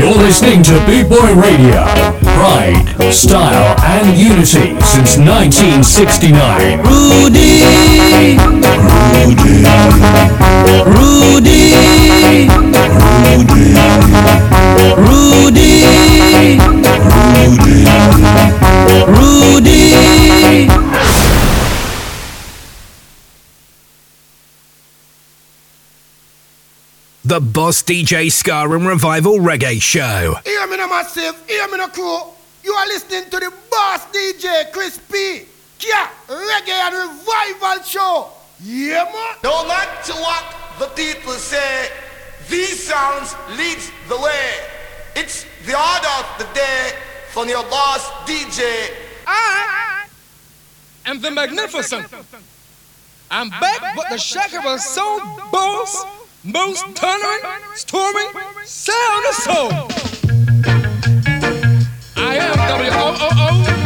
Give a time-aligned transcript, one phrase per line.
[0.00, 1.84] You're listening to Boot Boy Radio.
[2.38, 6.78] Pride, style, and unity since 1969.
[6.86, 7.62] Rudy,
[9.26, 9.64] Rudy,
[10.86, 11.74] Rudy,
[14.96, 15.84] Rudy,
[19.06, 19.78] Rudy.
[27.28, 30.36] The Boss DJ Ska and Revival Reggae Show.
[30.46, 31.36] Hear me now, massive.
[31.46, 32.20] Hear me now, crew.
[32.64, 35.42] You are listening to the Boss DJ Chris P.
[35.78, 38.28] Yeah, Reggae and Revival Show.
[38.64, 39.36] Yeah, man.
[39.42, 40.44] Don't like what
[40.78, 41.90] the people say.
[42.48, 44.54] These sounds leads the way.
[45.14, 46.92] It's the order of the day
[47.28, 48.88] from your boss DJ.
[49.26, 50.06] I
[51.04, 52.06] am the magnificent.
[53.30, 55.20] I'm back, but the shaker was so
[55.52, 56.06] boss
[56.48, 57.40] most thundering,
[57.74, 58.24] stormy
[58.64, 59.70] sound of soul.
[62.16, 63.77] I am W-O-O-O,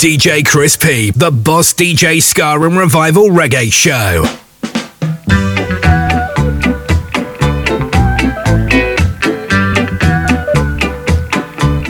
[0.00, 4.24] DJ Chris P, the Boss DJ Ska and Revival Reggae Show.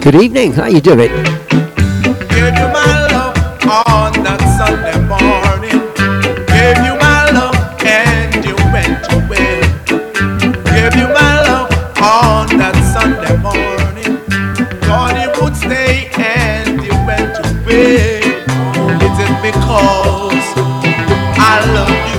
[0.00, 1.12] Good evening, how you doing?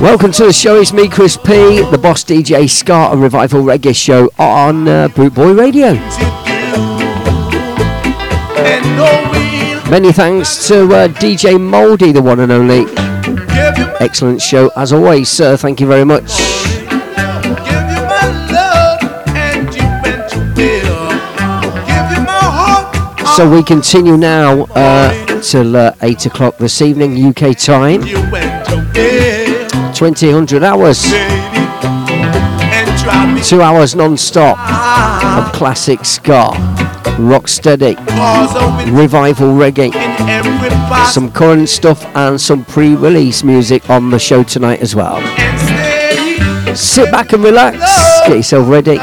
[0.02, 0.82] Welcome to the show.
[0.82, 5.36] It's me, Chris P, the boss DJ Ska and Revival Reggae Show on uh, Boot
[5.36, 5.94] Boy Radio.
[9.92, 12.86] Many thanks to uh, DJ Moldy, the one and only.
[14.04, 15.56] Excellent show as always, sir.
[15.56, 16.32] Thank you very much.
[23.36, 28.02] So we continue now uh, till uh, 8 o'clock this evening, UK time.
[30.10, 31.04] 2000 hours.
[33.48, 36.50] Two hours non-stop of classic ska,
[37.20, 37.94] rock steady,
[38.92, 39.94] revival reggae,
[41.06, 45.22] some current stuff and some pre-release music on the show tonight as well.
[46.76, 47.78] Sit back and relax,
[48.28, 48.98] get yourself ready.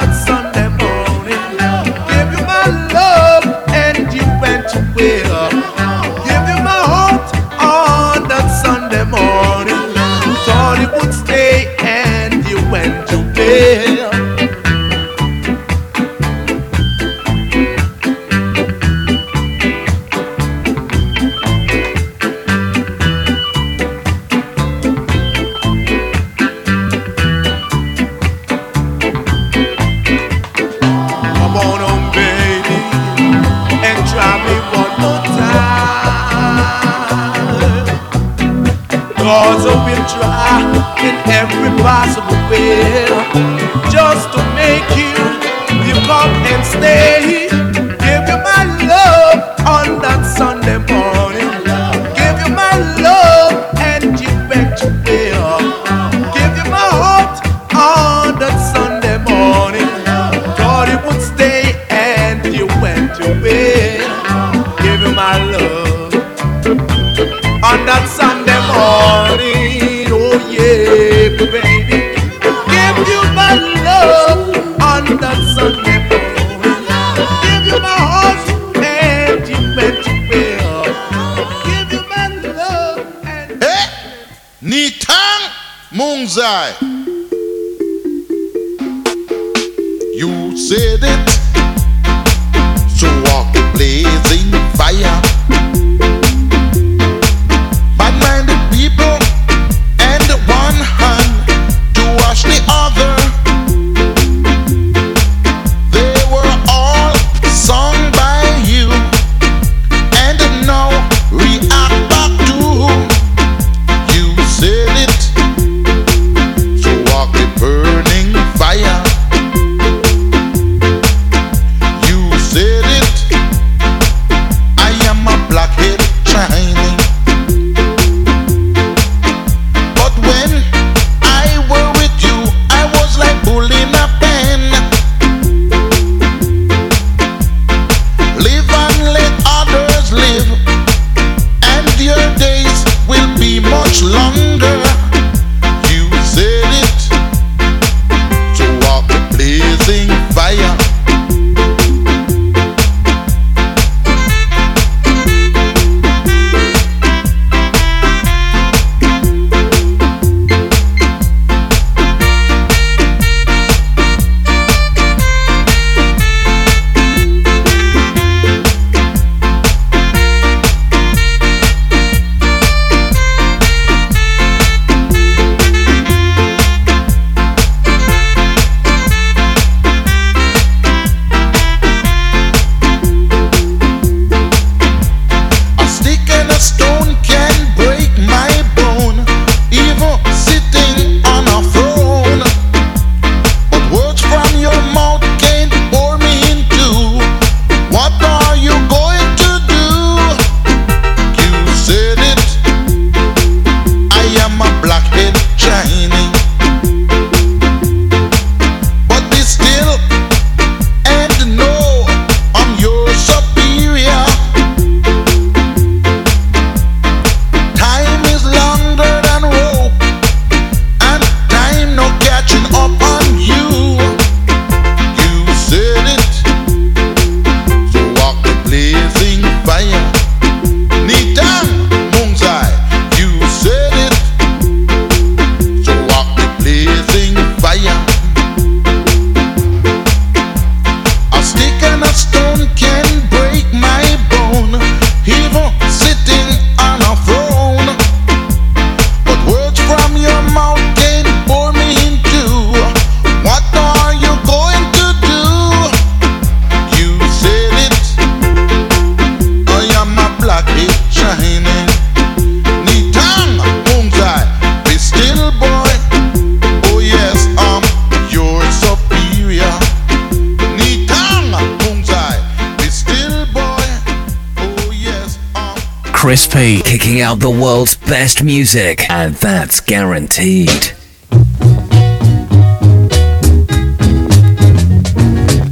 [277.29, 280.95] out the world's best music, and that's guaranteed.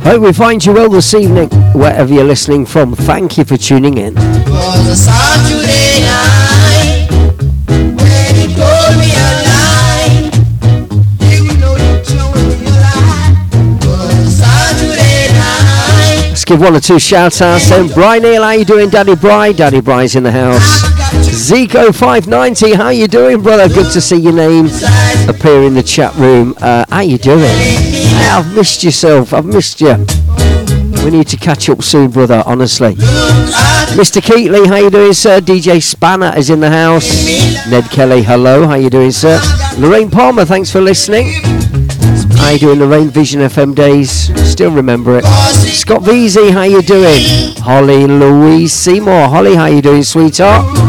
[0.03, 2.95] Hope we find you well this evening, wherever you're listening from.
[2.95, 4.17] Thank you for tuning in.
[16.29, 17.67] Let's give one or two shout outs.
[17.67, 19.53] So, Brian Neal, how you doing, Daddy Bry?
[19.53, 20.86] Daddy Bry's in the house.
[21.37, 23.69] Zico590, how you doing, brother?
[23.69, 24.67] Good to see your name
[25.29, 26.55] appear in the chat room.
[26.59, 27.41] Uh, how you doing?
[27.41, 29.35] Hey, I've missed yourself.
[29.35, 29.95] I've missed you.
[31.05, 32.43] We need to catch up soon, brother.
[32.47, 34.23] Honestly, Mr.
[34.23, 35.41] Keatley, how you doing, sir?
[35.41, 37.27] DJ Spanner is in the house.
[37.69, 38.67] Ned Kelly, hello.
[38.67, 39.39] How you doing, sir?
[39.77, 41.27] Lorraine Palmer, thanks for listening.
[42.39, 43.11] How you doing, Lorraine?
[43.11, 44.11] Vision FM days.
[44.51, 45.25] Still remember it.
[45.25, 47.21] Scott Veazey, how you doing?
[47.59, 49.29] Holly Louise Seymour.
[49.29, 50.86] Holly, how you doing, sweetheart?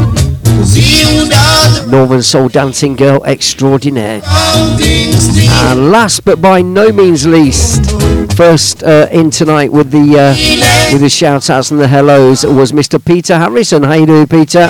[1.89, 4.21] Northern Soul Dancing Girl Extraordinaire.
[4.23, 7.91] And last but by no means least,
[8.35, 12.71] first uh, in tonight with the uh, with the shout outs and the hellos was
[12.71, 13.03] Mr.
[13.03, 13.83] Peter Harrison.
[13.83, 14.67] How you doing, Peter?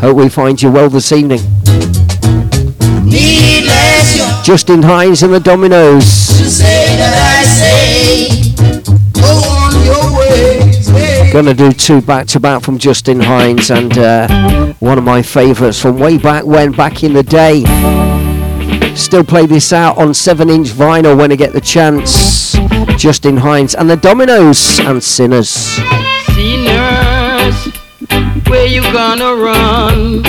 [0.00, 1.40] Hope we find you well this evening.
[4.44, 6.04] Justin Hinds and the Dominoes.
[11.36, 15.78] Gonna do two back to back from Justin Hinds and uh, one of my favourites
[15.78, 17.62] from way back when, back in the day.
[18.94, 22.52] Still play this out on 7 inch vinyl when I get the chance.
[22.96, 25.50] Justin Hinds and the Dominoes and Sinners.
[26.34, 27.66] Sinners,
[28.48, 30.24] where you gonna run?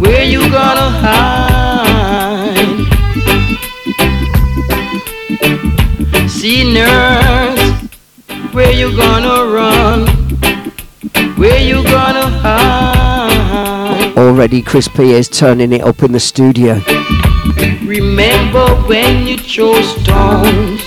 [0.00, 2.08] Where you gonna hide?
[6.30, 7.47] Sinners,
[8.58, 10.08] where you gonna run?
[11.36, 14.14] Where you gonna hide?
[14.16, 16.82] Already Chris P is turning it up in the studio.
[17.86, 20.82] Remember when you chose stones?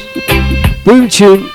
[0.84, 1.50] Boom tune.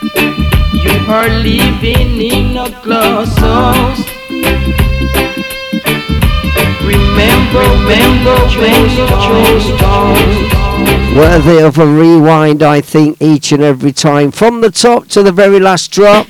[0.84, 4.85] You are living in a glass house.
[7.46, 11.16] Remember, remember when you chose stones?
[11.16, 14.30] Worthy of a rewind, I think, each and every time.
[14.30, 16.28] From the top to the very last drop.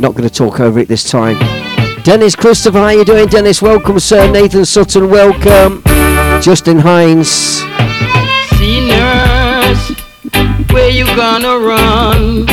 [0.00, 1.36] Not going to talk over it this time.
[2.04, 3.60] Dennis Christopher, how you doing, Dennis?
[3.60, 4.30] Welcome, sir.
[4.30, 5.82] Nathan Sutton, welcome.
[6.40, 7.28] Justin Hinds.
[8.56, 9.90] Sinners,
[10.70, 12.46] where you gonna run?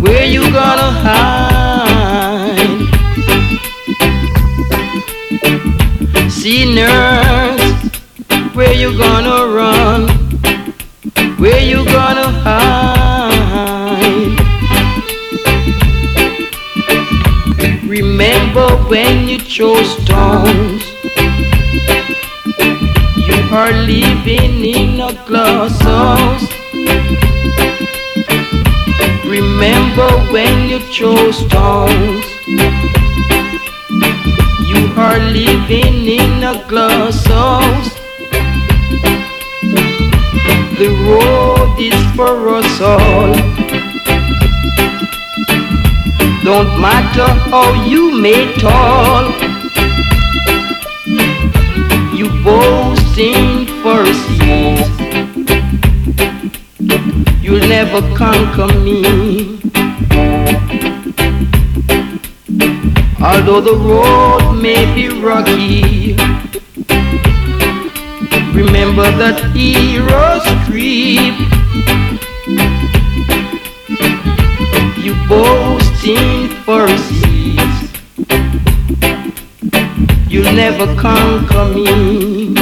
[0.00, 2.07] Where you gonna hide?
[6.48, 7.60] Sinners,
[8.54, 10.08] where you gonna run?
[11.36, 14.32] Where you gonna hide?
[17.86, 20.84] Remember when you chose stones?
[23.28, 26.48] You are living in a glass house.
[29.26, 32.24] Remember when you chose stones?
[34.98, 37.94] Are living in a glass house.
[40.76, 43.32] The road is for us all.
[46.42, 49.30] Don't matter how you may tall.
[52.12, 54.88] You boasting for a seat.
[57.40, 59.58] You'll never conquer me.
[63.20, 66.14] Although the road may be rocky,
[68.54, 71.34] remember that heroes creep.
[75.04, 77.90] You boasting a.
[80.28, 82.54] You'll never conquer me.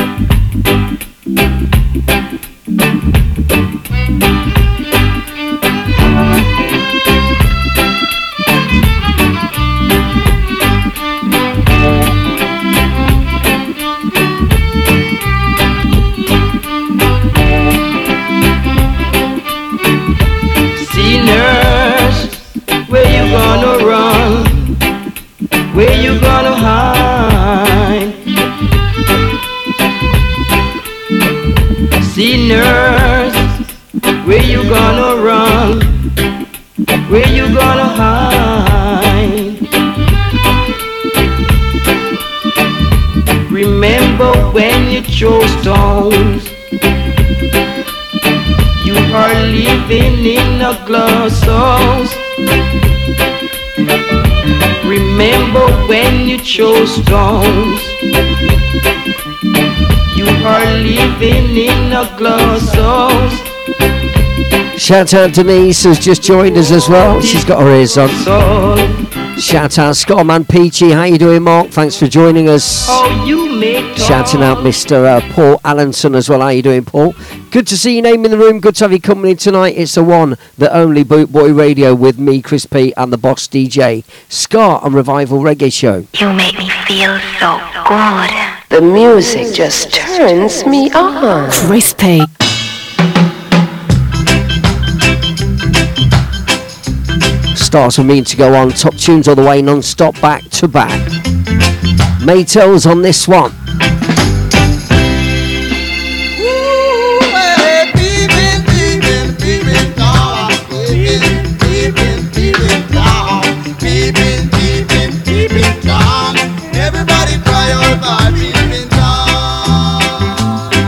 [34.68, 35.80] Gonna run?
[37.11, 39.56] Where you gonna hide?
[43.50, 46.44] Remember when you chose stones?
[48.85, 52.12] You are living in a glass house.
[54.85, 57.80] Remember when you chose stones?
[60.16, 63.55] You are living in a glass house.
[64.78, 67.21] Shout out Denise who's just joined us as well.
[67.21, 68.09] She's got her ears on.
[69.38, 70.92] Shout out Scotman Peachy.
[70.92, 71.68] How you doing, Mark?
[71.68, 72.87] Thanks for joining us.
[72.88, 75.04] Oh, you make Shouting out Mr.
[75.04, 76.40] Uh, Paul Allenson as well.
[76.40, 77.14] How you doing, Paul?
[77.50, 78.61] Good to see your name in the room.
[78.61, 79.75] Good to have you company tonight.
[79.76, 83.49] It's the one, the only Boot Boy Radio with me, Chris P, and the boss
[83.49, 86.06] DJ, Ska and Revival Reggae Show.
[86.14, 88.30] You make me feel so good.
[88.68, 91.50] The music just turns me on.
[91.50, 92.21] Crispy.
[97.76, 98.71] starts for me to go on.
[98.71, 100.99] Top tunes all the way, non stop, back to back.
[102.23, 103.52] Maytals on this one.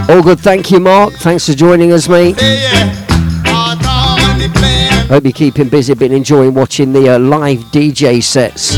[0.09, 1.13] All good, thank you, Mark.
[1.13, 2.41] Thanks for joining us, mate.
[2.41, 3.08] Yeah, yeah.
[5.09, 8.77] Hope you're keeping busy, been enjoying watching the uh, live DJ sets.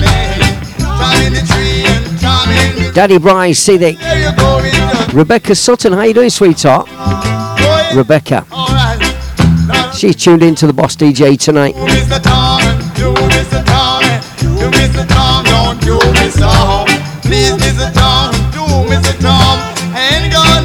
[2.94, 6.88] Daddy Bryce, see the Rebecca Sutton, how you doing, sweetheart?
[7.96, 8.46] Rebecca.
[9.92, 11.74] She's tuned into the Boss DJ tonight.
[11.74, 12.22] Please, Mr.
[12.22, 12.60] Tom,
[12.94, 13.12] you
[18.88, 19.20] Mr.
[19.20, 19.58] Tom,
[19.96, 20.59] ain't gonna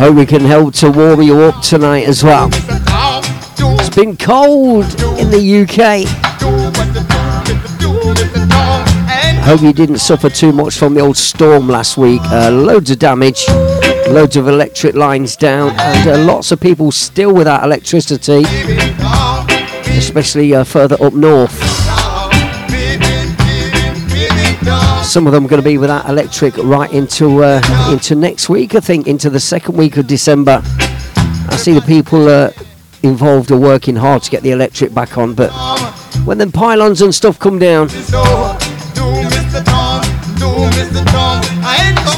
[0.00, 2.48] Hope we can help to warm you up tonight as well.
[2.50, 4.86] It's been cold
[5.20, 6.08] in the UK.
[9.44, 12.22] Hope you didn't suffer too much from the old storm last week.
[12.22, 13.46] Uh, loads of damage,
[14.08, 18.44] loads of electric lines down, and uh, lots of people still without electricity,
[19.98, 21.69] especially uh, further up north.
[25.02, 27.60] Some of them are going to be without electric right into uh,
[27.92, 30.62] into next week, I think, into the second week of December.
[30.64, 32.50] I see the people uh,
[33.02, 35.50] involved are working hard to get the electric back on, but
[36.24, 38.10] when them pylons and stuff come down, it's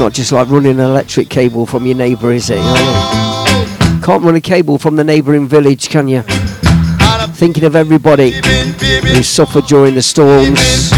[0.01, 2.57] not just like running an electric cable from your neighbour, is it?
[4.03, 6.25] Can't run a cable from the neighbouring village, can you?
[7.43, 10.93] Thinking of everybody who suffered during the storms,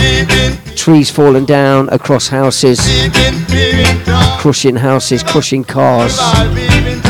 [0.76, 2.78] trees falling down across houses,
[4.40, 6.20] crushing houses, crushing cars,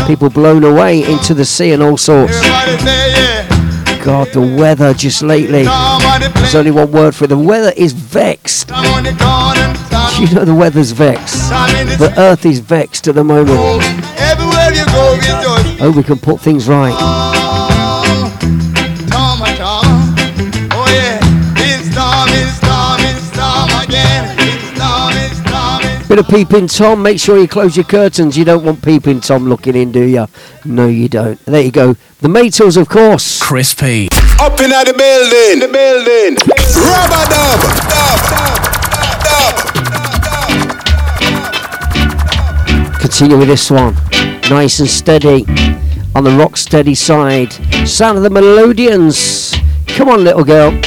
[0.07, 2.41] people blown away into the sea and all sorts.
[4.05, 5.65] God, the weather just lately.
[5.65, 7.27] There's only one word for it.
[7.27, 8.71] The weather is vexed.
[10.21, 11.51] You know the weather's vexed.
[11.99, 13.59] The earth is vexed at the moment.
[14.17, 17.24] Everywhere you go, it's just Oh, we can put things right.
[26.15, 27.03] Bit of peeping Tom.
[27.03, 28.39] Make sure you close your curtains.
[28.39, 30.29] You don't want peeping Tom looking in, do you?
[30.65, 31.45] No, you don't.
[31.45, 31.95] There you go.
[32.21, 33.43] The Maytals, of course.
[33.43, 34.07] Crispy.
[34.41, 36.37] Up in the building, the building.
[36.87, 38.55] Rubber dub, dub, dub,
[42.87, 43.01] dub.
[43.01, 43.97] Continue with this one.
[44.49, 45.45] Nice and steady.
[46.15, 47.53] On the rock steady side.
[47.89, 49.57] Sound of the Melodians.
[49.89, 50.81] Come on, little girl.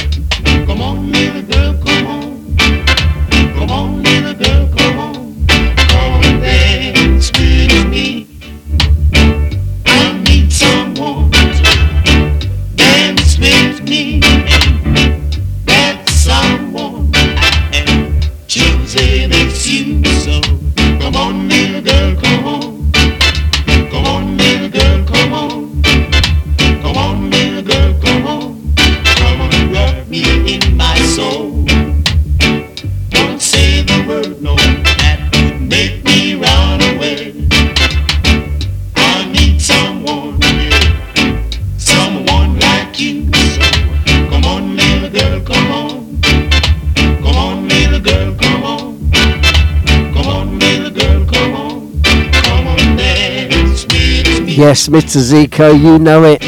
[54.88, 55.20] Mr.
[55.20, 56.40] Zico, you know it.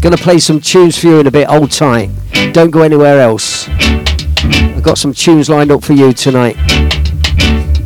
[0.00, 1.48] Gonna play some tunes for you in a bit.
[1.48, 2.10] Hold tight.
[2.52, 3.68] Don't go anywhere else.
[3.68, 6.56] I've got some tunes lined up for you tonight.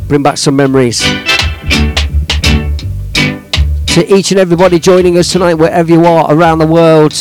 [0.07, 0.99] Bring back some memories.
[3.93, 7.13] To each and everybody joining us tonight, wherever you are around the world,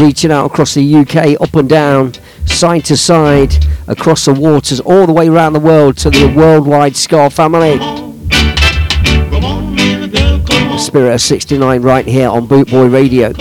[0.00, 2.14] reaching out across the UK, up and down,
[2.46, 3.54] side to side,
[3.88, 8.05] across the waters, all the way around the world to the worldwide Ska family.
[10.96, 13.34] Spirit of 69 right here on Bootboy Radio.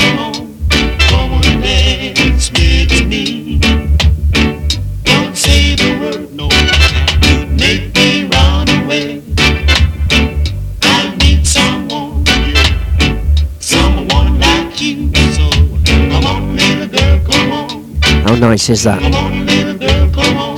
[18.24, 19.00] How nice is that?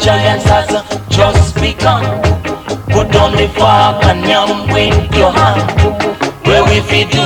[0.05, 0.69] giants has
[1.09, 2.03] just begun.
[2.93, 5.65] Put down the fork and yum with your hand.
[6.45, 7.25] Where we fi do,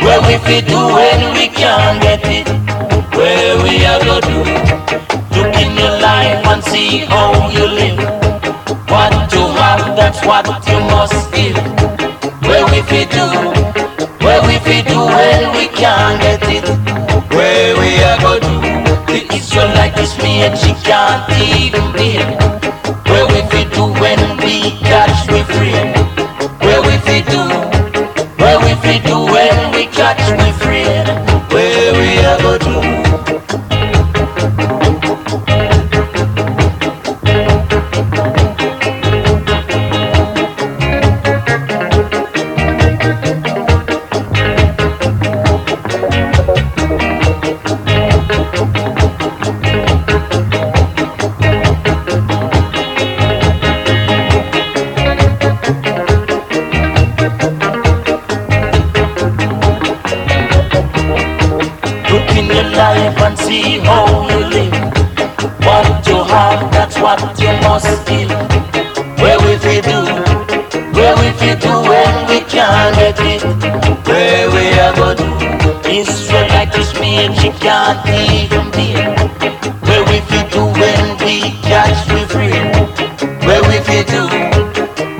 [0.00, 2.48] where we fi do when we can't get it.
[3.14, 4.38] Where we are go do.
[5.36, 8.00] Look in your life and see how you live.
[8.88, 11.58] What you have, that's what you must give.
[12.48, 13.26] Where we fi do,
[14.24, 16.64] where we fi do when we can't get it.
[19.14, 22.26] The Israelite me and she can't even bear.
[23.06, 24.83] Where we fi do when we
[77.44, 79.14] she can't even bear.
[79.84, 82.56] Where we fit do when we catch we free.
[83.46, 84.22] Where we fi do,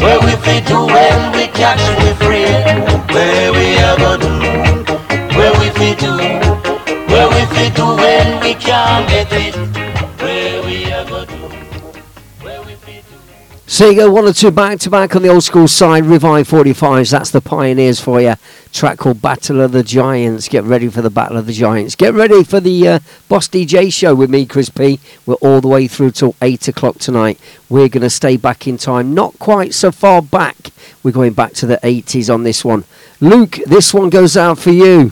[0.03, 2.49] where we fi do when we catch we free.
[3.13, 4.33] Where we go do,
[5.37, 6.17] where we fi do.
[7.13, 9.74] Where we fi do when we can't get it.
[13.67, 16.05] So you go one or two back to back on the old school side.
[16.05, 17.11] Revive 45s.
[17.11, 18.35] That's the Pioneers for you.
[18.73, 20.49] Track called Battle of the Giants.
[20.49, 21.95] Get ready for the Battle of the Giants.
[21.95, 25.01] Get ready for the uh, Boss DJ show with me, Chris P.
[25.25, 27.41] We're all the way through till 8 o'clock tonight.
[27.71, 29.15] We're going to stay back in time.
[29.15, 30.71] Not quite so far back.
[31.03, 32.85] We're going back to the 80s on this one.
[33.21, 35.11] Luke, this one goes out for you.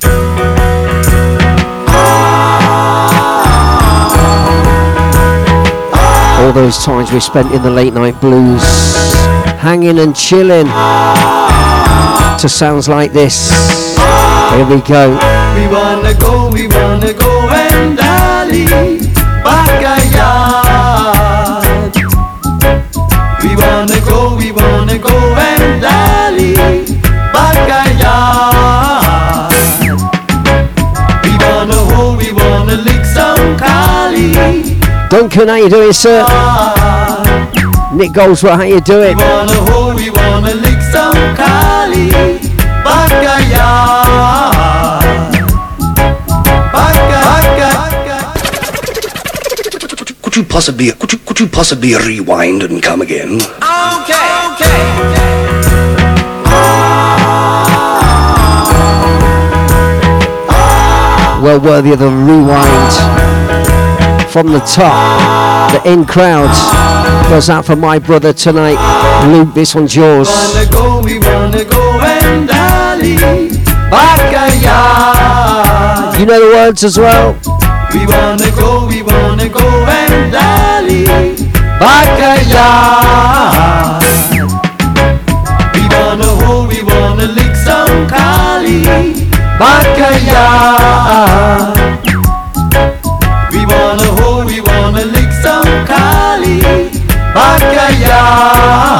[6.52, 8.62] All those times we spent in the late night blues,
[9.56, 13.48] hanging and chilling to sounds like this.
[14.52, 15.16] Here we go.
[15.56, 18.66] We wanna go, we wanna go and dally
[19.42, 20.44] backyard.
[23.42, 26.54] We wanna go, we wanna go and dally
[27.32, 27.94] backyard.
[31.24, 33.02] We wanna hold, we wanna lick.
[35.12, 36.24] Duncan, how you doing, sir?
[37.92, 39.14] Nick Goldsworth, how you doing?
[39.14, 42.08] We wanna hold, we wanna lick some collie
[42.82, 43.52] backyard.
[50.22, 53.34] Could you possibly could you could you possibly rewind and come again?
[53.34, 54.80] Okay, okay.
[61.42, 63.22] Well worthy of the rewind
[64.32, 65.70] from the top.
[65.72, 66.48] The in crowd
[67.28, 68.78] goes out for my brother tonight.
[69.30, 70.26] Luke, this one's yours.
[70.30, 73.16] wanna go, we wanna go and dally
[73.90, 75.18] backyard.
[76.18, 77.34] You know the words as well.
[77.92, 79.68] We wanna go, we wanna go
[80.00, 81.04] and dally
[81.78, 82.42] backyard.
[85.74, 88.84] We wanna hold, we wanna lick some collie
[89.58, 90.72] backyard.
[98.32, 98.91] Backyard.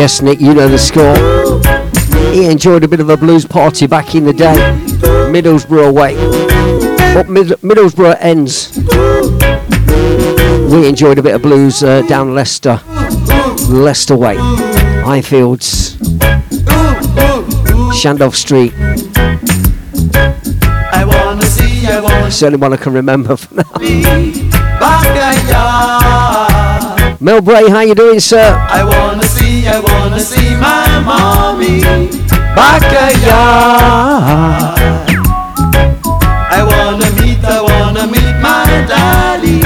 [0.00, 1.14] Yes, Nick, you know the score.
[2.32, 4.54] He enjoyed a bit of a blues party back in the day.
[5.30, 6.16] Middlesbrough away.
[7.18, 8.74] Up Mid- Middlesbrough ends.
[10.72, 12.80] We enjoyed a bit of blues uh, down Leicester.
[13.68, 14.36] Leicester way.
[15.04, 15.98] Highfields.
[17.92, 18.72] Shandolph Street.
[20.94, 23.64] I wanna see, I wanna It's the only one I can remember for now.
[27.22, 28.56] Mel Bray, how you doing, sir?
[28.70, 31.84] I wanna see, I wanna see my mommy.
[36.50, 39.60] I wanna meet, I wanna meet my daddy.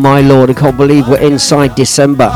[0.00, 2.30] My lord, I can't believe we're inside December.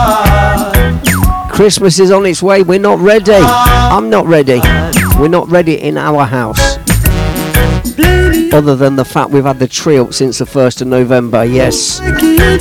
[1.51, 2.63] Christmas is on its way.
[2.63, 3.33] We're not ready.
[3.33, 4.61] I'm not ready.
[5.19, 6.79] We're not ready in our house.
[8.53, 11.45] Other than the fact we've had the tree up since the 1st of November.
[11.45, 12.01] Yes,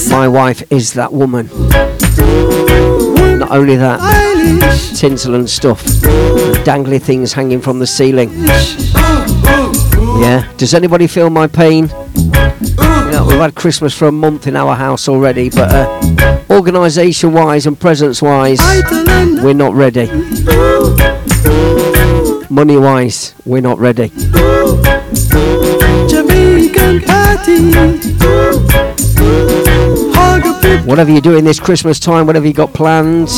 [0.09, 1.47] my wife is that woman.
[3.39, 3.99] Not only that,
[4.95, 5.83] tinsel and stuff,
[6.63, 8.31] dangly things hanging from the ceiling.
[10.21, 11.89] Yeah, does anybody feel my pain?
[13.27, 17.79] We've had Christmas for a month in our house already, but uh, organisation wise and
[17.79, 18.59] presents wise,
[19.43, 20.07] we're not ready.
[22.49, 24.09] Money wise, we're not ready.
[30.85, 33.31] Whatever you're doing this Christmas time, whatever you got plans,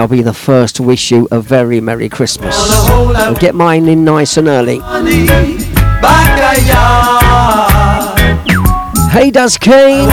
[0.00, 2.56] may I be the first to wish you a very Merry Christmas.
[3.18, 4.78] And get mine in nice and early.
[9.10, 10.08] Hey, Das Kane!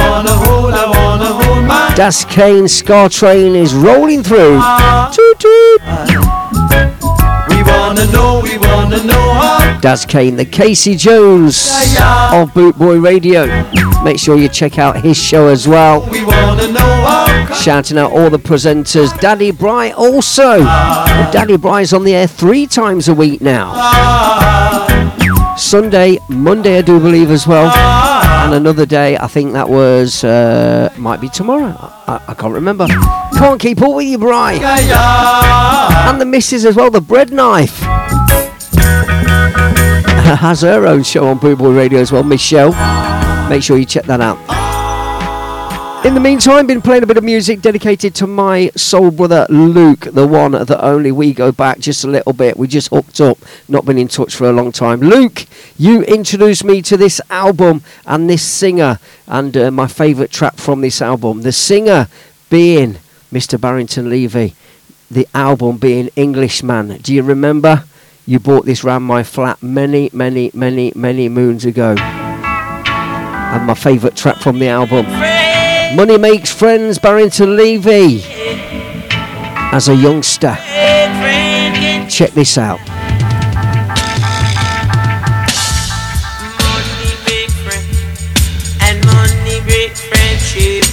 [1.96, 4.60] Das Kane Ska Train is rolling through.
[5.14, 6.37] Toot toot!
[7.88, 9.80] Wanna know, we wanna know how.
[9.80, 11.72] Das Kane, the Casey Jones
[12.34, 13.48] of Boot Boy Radio.
[14.04, 16.06] Make sure you check out his show as well.
[16.12, 17.54] We wanna know how.
[17.54, 19.18] Shouting out all the presenters.
[19.22, 20.60] Daddy Bry also.
[20.60, 23.72] Well, Daddy Bry's on the air three times a week now.
[23.74, 25.56] Ah.
[25.58, 27.72] Sunday, Monday, I do believe as well.
[27.74, 28.27] Ah.
[28.48, 31.76] And another day, I think that was, uh, might be tomorrow.
[32.08, 32.88] I, I can't remember.
[33.38, 34.54] Can't keep up with you, Bry.
[36.08, 37.78] And the missus as well, the bread knife.
[40.40, 42.70] Has her own show on Boot Boy Radio as well, Michelle.
[43.50, 44.38] Make sure you check that out.
[46.06, 50.02] In the meantime, been playing a bit of music dedicated to my soul brother Luke,
[50.02, 52.56] the one that only we go back just a little bit.
[52.56, 55.02] We just hooked up, not been in touch for a long time.
[55.02, 55.46] Luke,
[55.78, 60.82] you introduced me to this album and this singer, and uh, my favourite track from
[60.82, 61.42] this album.
[61.42, 62.08] The singer
[62.50, 62.98] being
[63.34, 63.60] Mr.
[63.60, 64.56] Barrington Levy,
[65.12, 67.00] the album being Englishman.
[67.00, 67.84] Do you remember?
[68.26, 71.96] You bought this round my flat many, many, many, many moons ago.
[71.98, 75.37] And my favourite track from the album.
[75.96, 78.22] Money Makes Friends, Barrington Levy.
[79.72, 80.56] As a youngster.
[82.10, 82.80] Check this out.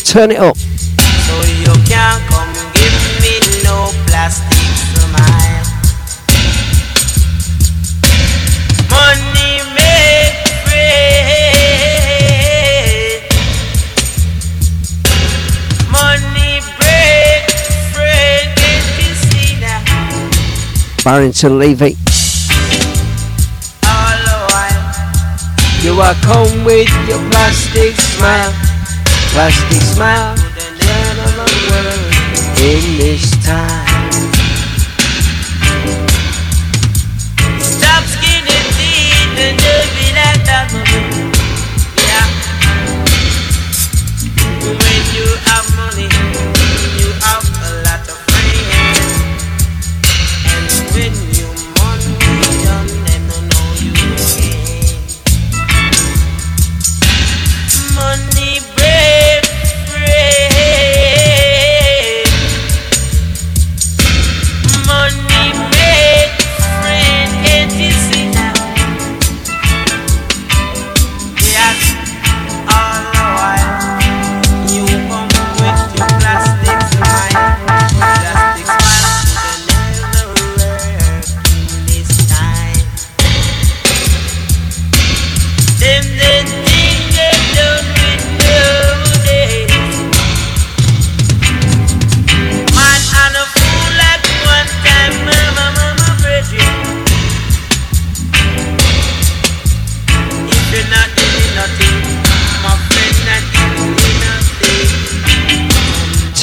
[0.04, 0.57] Turn it up.
[0.57, 5.53] So you can't come give me no plastic.
[21.04, 21.96] Barrington Levy.
[25.82, 28.50] You are come with your plastic smile.
[29.34, 30.34] Plastic smile.
[32.56, 34.22] In this time.
[37.60, 38.72] Stop skinning
[39.36, 41.13] and just be like that,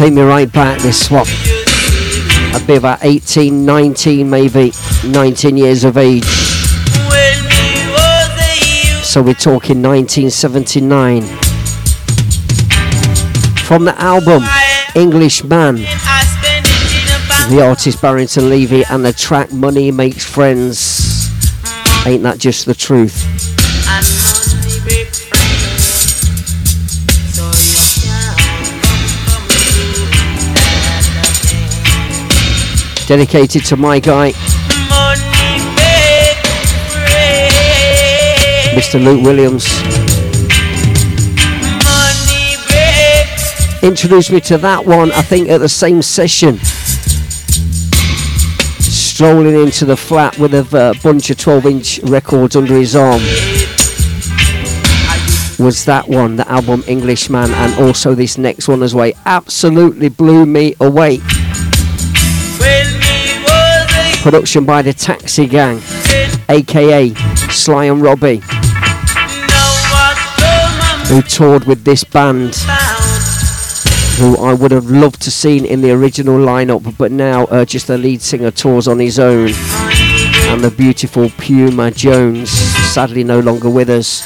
[0.02, 1.28] Take me right back, this swap.
[1.30, 4.74] I'd be about 18, 19, maybe
[5.06, 6.26] 19 years of age.
[9.04, 11.22] So we're talking 1979.
[13.64, 14.42] From the album
[14.96, 15.76] Englishman,
[17.52, 21.30] the artist Barrington Levy, and the track Money Makes Friends.
[22.08, 23.31] Ain't that just the truth?
[33.12, 34.32] Dedicated to my guy,
[38.72, 39.04] Mr.
[39.04, 39.66] Luke Williams.
[43.84, 46.58] Introduced me to that one, I think, at the same session.
[48.80, 53.22] Strolling into the flat with a uh, bunch of 12 inch records under his arm.
[55.60, 59.12] Was that one, the album Englishman, and also this next one as well.
[59.26, 61.20] Absolutely blew me away.
[64.22, 65.82] Production by the Taxi Gang,
[66.48, 67.14] aka
[67.50, 68.38] Sly and Robbie,
[71.08, 72.54] who toured with this band,
[74.20, 77.88] who I would have loved to seen in the original lineup, but now uh, just
[77.88, 79.54] the lead singer tours on his own,
[80.52, 84.22] and the beautiful Puma Jones, sadly no longer with us.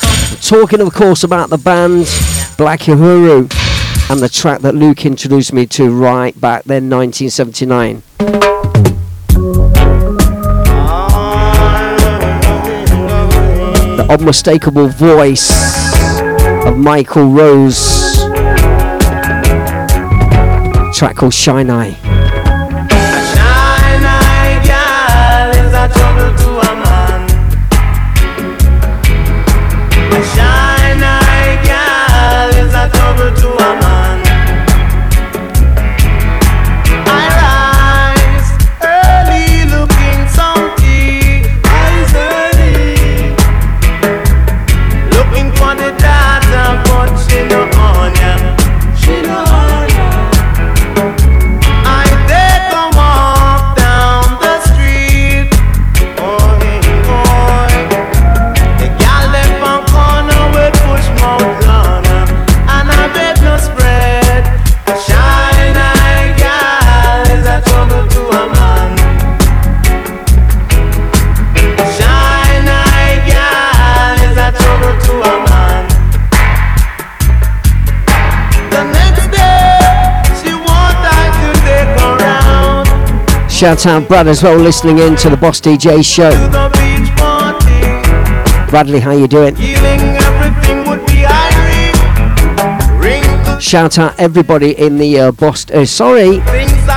[0.46, 2.06] Talking, of course, about the band
[2.58, 3.50] Black Uhuru
[4.12, 8.45] and the track that Luke introduced me to right back then, 1979.
[14.10, 15.52] Unmistakable voice
[16.66, 18.18] of Michael Rose.
[20.98, 22.15] Track called Shine Eye.
[83.56, 86.30] Shout out Brad as well, listening in to the Boss DJ show.
[86.30, 88.70] the beach party.
[88.70, 89.56] Bradley, how you doing?
[89.56, 91.96] Feeling everything would be irate.
[93.02, 95.72] Ring the Shout out everybody in the uh, Boss.
[95.72, 96.40] Uh, sorry,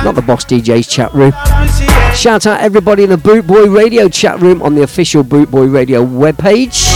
[0.03, 1.31] not the Boss DJ's chat room.
[2.13, 5.67] Shout out everybody in the Boot Boy Radio chat room on the official Boot Boy
[5.67, 6.87] Radio webpage.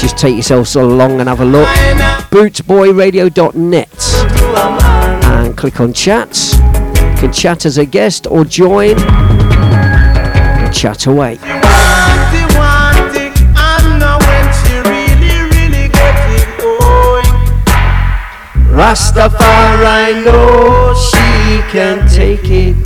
[0.00, 1.68] Just take yourselves along and have a look.
[2.30, 3.90] Bootboyradio.net
[5.24, 6.53] and click on chat
[7.24, 11.36] can chat as a guest or join and chat away.
[18.68, 22.76] Rastafari know she can take it.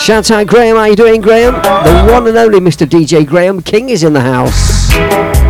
[0.00, 1.54] Shout out Graham, how you doing Graham?
[1.54, 2.88] The one and only Mr.
[2.88, 5.47] DJ Graham King is in the house.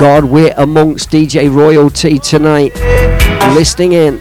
[0.00, 2.74] God, we're amongst DJ royalty tonight.
[3.54, 4.16] Listening in.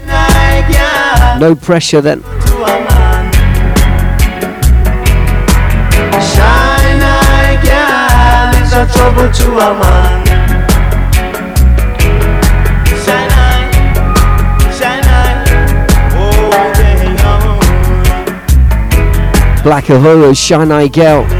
[1.39, 2.21] No pressure then.
[2.21, 3.33] to a man.
[6.19, 7.55] Shine eye
[8.73, 10.25] a trouble to a man.
[13.05, 13.71] Shine eye,
[14.77, 15.47] shine eye.
[16.17, 17.23] Oh, yeah,
[19.63, 21.38] Black Uhuru, Shine Eye Girl.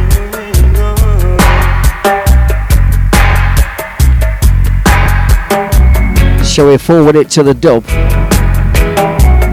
[6.50, 7.86] Shall we forward it to the dub?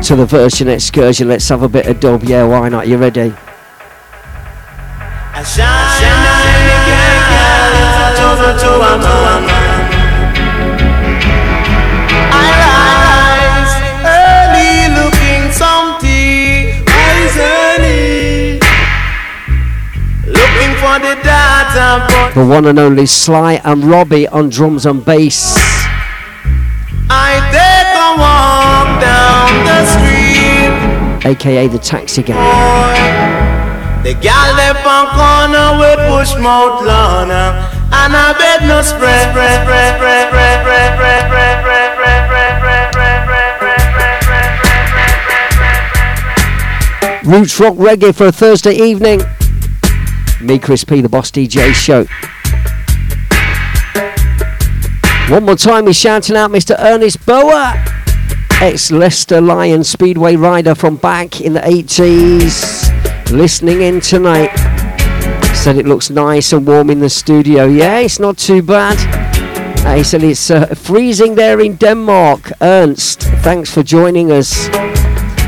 [0.05, 1.29] To the version excursion.
[1.29, 2.25] Let's have a bit of dub.
[2.25, 2.89] Yeah, why not?
[2.89, 3.21] You ready?
[3.21, 3.35] A
[5.45, 9.45] shine eye girl is a trouble to a man.
[12.33, 13.77] I rise
[14.25, 18.57] early looking something, rise early.
[20.27, 25.05] Looking for the data, but The one and only Sly and Robbie on drums and
[25.05, 25.66] bass.
[31.27, 32.37] Aka the Taxi Gang.
[34.05, 39.63] The gal them on corner with push mouth Lana And I bet no spread, spread,
[39.67, 41.87] spread, spread, spread, spread, spread, spread.
[47.27, 49.21] Roots rock reggae for a Thursday evening.
[50.41, 52.07] Me, Chris P, the Boss DJ show.
[55.29, 56.77] One more time, we're shouting out Mr.
[56.79, 57.75] Ernest Bower,
[58.61, 64.51] ex Leicester Lion Speedway rider from back in the 80s, listening in tonight.
[65.55, 67.67] Said it looks nice and warm in the studio.
[67.67, 68.97] Yeah, it's not too bad.
[69.87, 72.53] Uh, he said it's uh, freezing there in Denmark.
[72.61, 74.69] Ernst, thanks for joining us.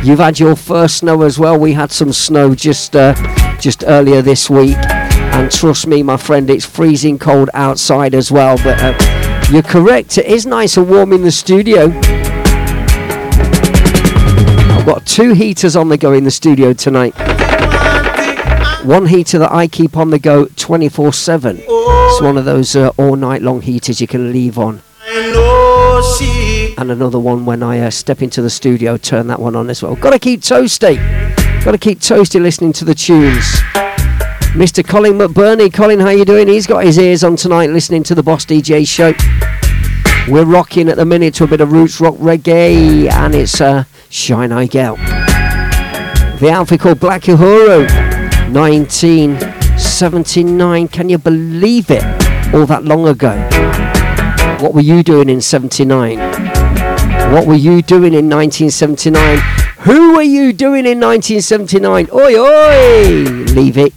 [0.05, 1.59] You've had your first snow as well.
[1.59, 3.15] We had some snow just uh,
[3.59, 8.57] just earlier this week, and trust me, my friend, it's freezing cold outside as well.
[8.59, 10.19] But uh, you're correct.
[10.19, 12.18] It is nice and warm in the studio.
[14.89, 17.13] Got two heaters on the go in the studio tonight.
[18.87, 21.59] One heater that I keep on the go 24 7.
[21.61, 24.81] It's one of those uh, all night long heaters you can leave on.
[26.79, 29.83] And another one when I uh, step into the studio, turn that one on as
[29.83, 29.95] well.
[29.95, 30.97] Gotta keep toasty.
[31.63, 33.45] Gotta keep toasty listening to the tunes.
[34.55, 34.83] Mr.
[34.83, 35.71] Colin McBurney.
[35.71, 36.49] Colin, how you doing?
[36.49, 39.13] He's got his ears on tonight listening to the Boss DJ show.
[40.33, 43.85] We're rocking at the minute to a bit of roots rock reggae, and it's uh,
[44.11, 44.97] Shine Eye Gal.
[46.41, 47.89] The outfit called Black Uhuru,
[48.53, 50.89] 1979.
[50.89, 52.05] Can you believe it?
[52.55, 53.37] All that long ago.
[54.61, 56.19] What were you doing in 79?
[57.33, 59.39] What were you doing in 1979?
[59.81, 62.09] Who were you doing in 1979?
[62.13, 63.25] Oi, oi!
[63.53, 63.95] Leave it.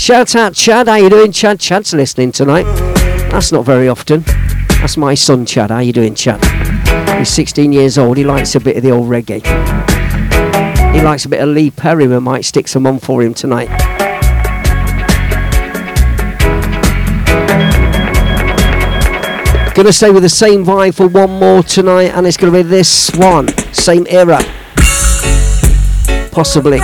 [0.00, 1.32] Shout out Chad, how you doing?
[1.32, 2.64] Chad, Chad's listening tonight.
[3.30, 4.22] That's not very often.
[4.80, 5.70] That's my son, Chad.
[5.70, 6.40] How you doing, Chad?
[7.18, 8.16] He's 16 years old.
[8.16, 9.44] He likes a bit of the old reggae.
[10.94, 12.06] He likes a bit of Lee Perry.
[12.06, 13.68] We might stick some on for him tonight.
[19.74, 23.10] Gonna stay with the same vibe for one more tonight, and it's gonna be this
[23.14, 24.38] one, same era,
[26.32, 26.78] possibly,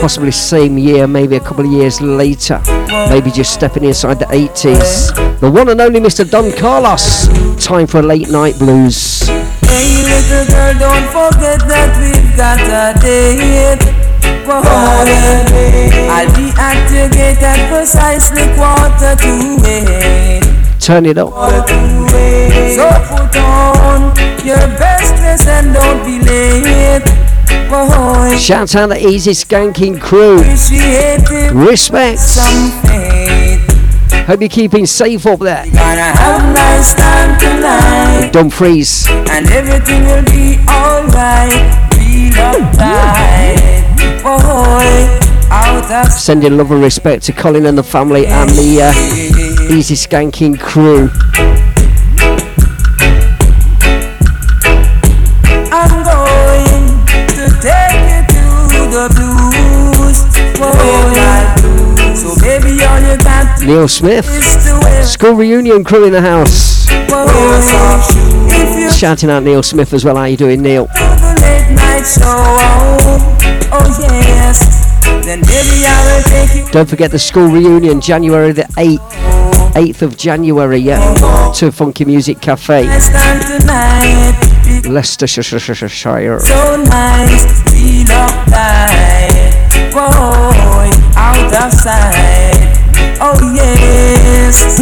[0.00, 2.60] possibly same year, maybe a couple of years later,
[3.08, 5.40] maybe just stepping inside the 80s.
[5.40, 6.28] The one and only Mr.
[6.28, 7.28] Don Carlos.
[7.64, 9.28] Time for a late night blues.
[9.62, 14.00] Hey, little girl, don't forget that we've got a date.
[16.10, 19.32] I'll be at your gate at precisely quarter to
[19.66, 20.42] eight.
[20.80, 21.30] Turn it up.
[21.30, 27.29] So put on your best dress and don't be late.
[27.70, 30.38] Shout out the Easy Skanking crew.
[31.56, 32.18] Respect.
[34.26, 35.66] Hope you're keeping safe up there.
[35.66, 38.32] Gonna have a nice time tonight.
[38.32, 39.06] Dumfries.
[39.08, 41.94] And everything will be alright.
[41.94, 44.02] Feel uptight.
[44.24, 45.20] Boy,
[45.52, 49.94] out of Sending love and respect to Colin and the family and the uh, Easy
[49.94, 51.08] Skanking crew.
[63.70, 64.26] Neil Smith.
[65.06, 66.88] School reunion crew in the house.
[68.98, 70.16] Shouting out Neil Smith as well.
[70.16, 70.86] How you doing, Neil?
[76.72, 78.98] Don't forget the school reunion, January the 8th.
[79.74, 81.52] 8th of January, yeah.
[81.54, 82.88] To Funky Music Cafe,
[84.88, 86.40] Leicestershire.
[86.40, 86.76] so
[93.22, 94.80] oh yes.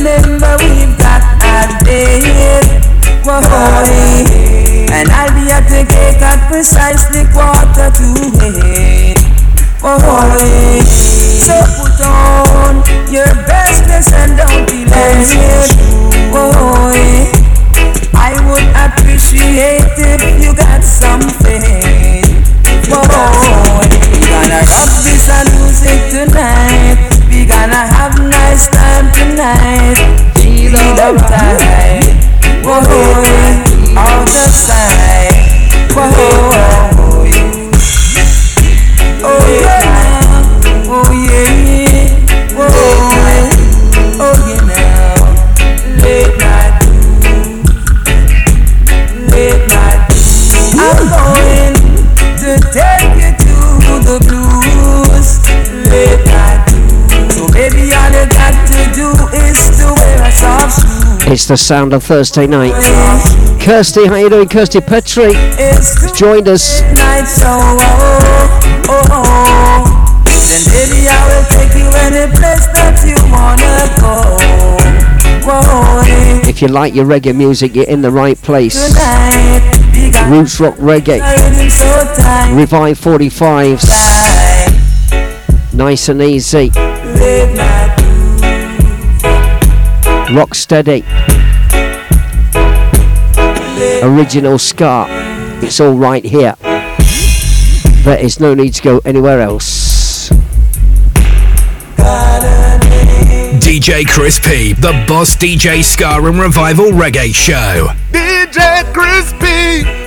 [0.00, 2.64] Remember we've got a date.
[3.24, 3.40] Whoa,
[4.92, 8.06] and I'll be at the gate at precisely quarter to
[8.46, 9.19] eight.
[9.82, 15.72] Whoa, so put on your best dress and don't be late.
[16.28, 16.92] Whoa,
[18.12, 21.64] I would appreciate if you got something.
[22.92, 23.80] Whoa,
[24.12, 27.00] we gonna rock this and music tonight.
[27.30, 29.96] We gonna have nice time tonight.
[30.36, 32.04] Feel uptight.
[32.62, 35.72] Whoa, out of sight.
[35.96, 36.99] Whoa,
[61.32, 62.72] It's the sound of Thursday night.
[63.62, 64.48] Kirsty, how you doing?
[64.48, 65.32] Kirsty Petrie
[66.12, 66.82] joined us.
[76.48, 78.92] If you like your reggae music, you're in the right place.
[80.28, 81.20] Roots Rock Reggae.
[82.56, 83.84] Revive 45s.
[85.72, 86.72] Nice and easy.
[90.30, 91.04] Live my Rock steady.
[94.02, 95.06] Original Ska.
[95.62, 96.54] It's all right here.
[98.04, 100.30] There is no need to go anywhere else.
[103.60, 107.88] DJ Chris P, the Boss DJ Ska and Revival Reggae Show.
[108.12, 109.82] DJ Crispy.
[109.82, 109.99] This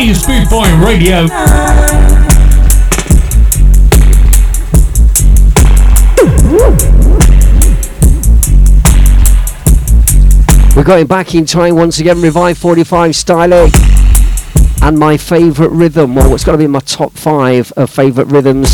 [0.00, 1.26] is Boy Radio.
[10.76, 13.72] We're going back in time once again, Revive 45 styling.
[14.82, 18.70] And my favourite rhythm, well, it's got to be my top five of favourite rhythms.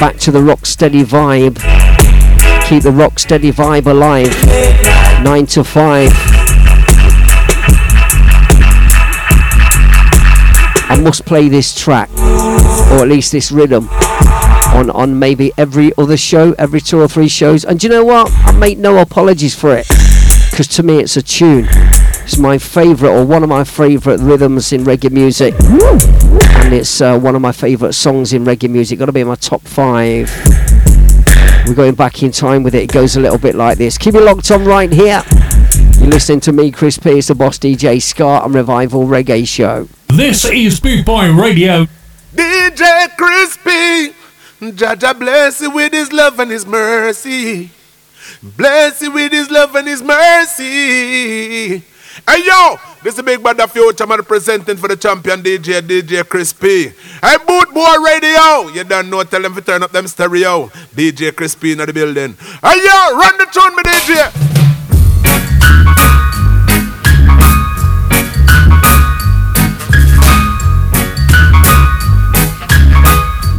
[0.00, 1.56] Back to the rock steady vibe.
[2.66, 4.32] Keep the rock steady vibe alive.
[5.22, 6.47] 9 to 5.
[10.90, 13.88] I must play this track, or at least this rhythm,
[14.74, 17.64] on, on maybe every other show, every two or three shows.
[17.64, 18.32] And you know what?
[18.32, 19.86] I make no apologies for it,
[20.50, 21.66] because to me it's a tune.
[21.70, 25.54] It's my favourite, or one of my favourite rhythms in reggae music.
[25.60, 28.98] And it's uh, one of my favourite songs in reggae music.
[28.98, 30.30] Got to be in my top five.
[31.66, 32.84] We're going back in time with it.
[32.84, 33.98] It goes a little bit like this.
[33.98, 35.22] Keep it locked on right here.
[35.98, 39.88] You're listening to me, Chris Pierce, the Boss DJ Ska and Revival Reggae Show.
[40.08, 41.86] This is Boot Boy Radio.
[42.34, 44.14] DJ Crispy.
[44.74, 47.70] Jah Jah bless you with his love and his mercy.
[48.42, 51.78] Bless you with his love and his mercy.
[52.26, 56.28] Hey yo, this is big band of future man presenting for the champion DJ, DJ
[56.28, 56.88] Crispy.
[57.22, 60.66] Hey Boot Boy Radio, you don't know, tell them to turn up them stereo.
[60.94, 62.34] DJ Crispy in the building.
[62.62, 64.57] Hey yo, run the tune, me DJ.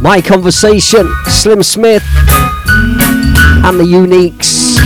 [0.00, 2.02] My conversation, Slim Smith
[3.64, 4.78] and the Uniques.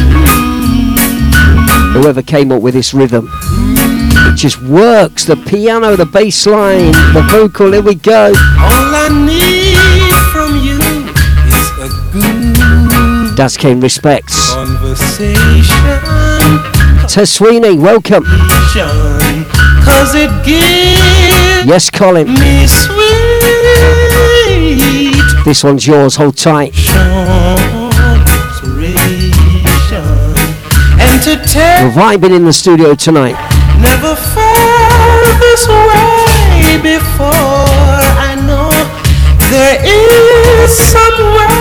[1.93, 3.31] Whoever came up with this rhythm.
[3.33, 5.25] It just works.
[5.25, 8.33] The piano, the bass line, the vocal, here we go.
[8.59, 9.79] All I need
[10.33, 10.79] from you
[11.47, 14.53] is a good Das Kane respects.
[14.53, 15.65] conversation.
[17.07, 18.25] Tess Sweeney, welcome.
[19.85, 22.27] Cause it gives Yes, Colin.
[25.45, 26.73] This one's yours, hold tight.
[30.99, 33.37] and to tell We're vibing in the studio tonight.
[33.81, 37.31] never felt this way before.
[37.31, 38.71] I know
[39.51, 41.54] there is some way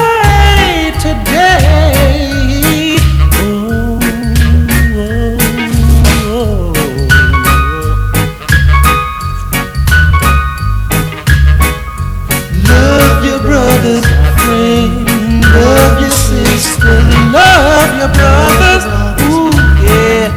[18.04, 18.84] your brothers.
[19.32, 19.48] Ooh,
[19.80, 20.28] yeah.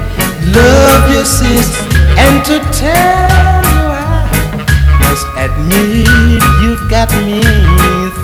[0.54, 1.82] Love your sister.
[2.16, 4.30] And to tell you I
[5.02, 6.06] must admit
[6.62, 7.42] you've got me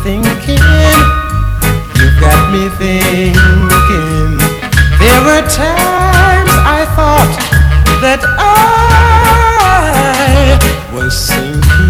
[0.04, 0.62] thinking.
[1.98, 4.38] You've got me thinking.
[5.02, 7.34] There were times I thought
[8.00, 9.32] that I
[10.94, 11.81] was sinking.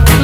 [0.00, 0.23] See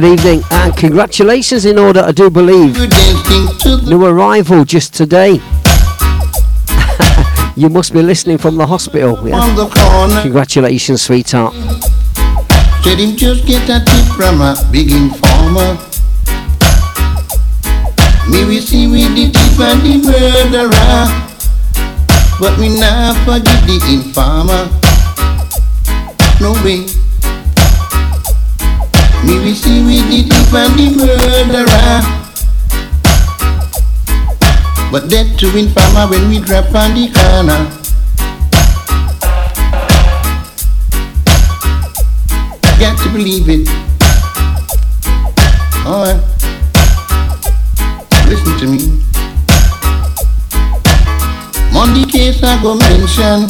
[0.00, 2.76] good evening and congratulations in order, I do believe.
[3.88, 5.32] New arrival just today.
[7.56, 9.18] you must be listening from the hospital.
[9.26, 10.22] Yeah.
[10.22, 11.52] Congratulations, sweetheart.
[12.84, 15.76] said him just get a tip from a big informer.
[18.30, 21.06] Me we see with the thief and the murderer,
[22.38, 24.68] but me not forgive the informer.
[26.40, 26.87] No way.
[30.50, 32.02] The thief and the murderer.
[34.90, 37.58] But that to informer when we drop on the corner.
[42.78, 43.68] Got to believe it.
[45.84, 46.20] Oh, Alright.
[48.28, 49.04] Listen to me.
[51.72, 53.48] Monday case I go mention.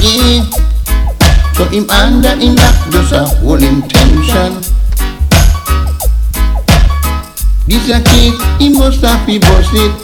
[0.00, 0.44] Yeah.
[1.54, 4.73] So him under him back just a whole intention.
[7.84, 9.94] This a case he must have be it.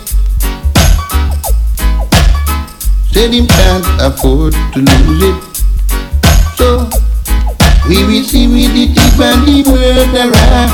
[3.10, 5.42] Said him can't afford to lose it.
[6.58, 6.90] So
[7.88, 10.68] we will see with the thief and the murderer.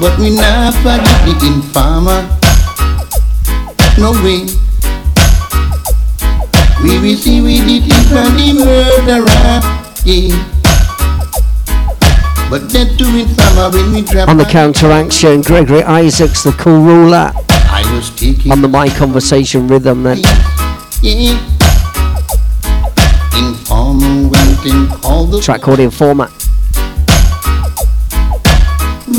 [0.00, 2.26] But we not forget the informer.
[3.98, 4.50] No way.
[6.82, 9.60] We will see with the thief and the murderer.
[10.04, 10.57] Yeah.
[12.50, 17.30] But that to informer when we drop On the counteraction, Gregory Isaacs, the cool ruler.
[17.70, 20.18] I was taking On the My Conversation rhythm then.
[21.02, 21.36] yeah.
[23.36, 26.28] Informer went and called the Track called Informer.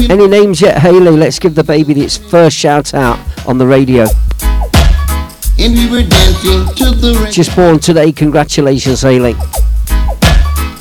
[0.09, 1.11] Any names yet, Haley?
[1.11, 4.07] Let's give the baby its first shout out on the radio.
[5.59, 7.29] and we were dancing to the.
[7.31, 9.35] Just born today, congratulations, Haley.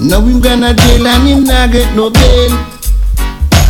[0.00, 2.52] Now him gonna jail and him not get no bail.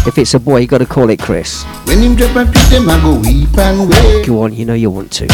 [0.07, 1.65] If it's a boy, you got to call it Chris.
[1.87, 4.27] When him drop a treat them I go weep and wail.
[4.27, 5.25] Go on, you know you want to.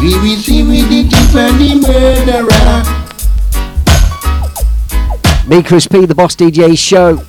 [0.00, 2.98] We will see with the thief and the murderer.
[5.48, 7.22] Me, Chris P, the Boss DJ show.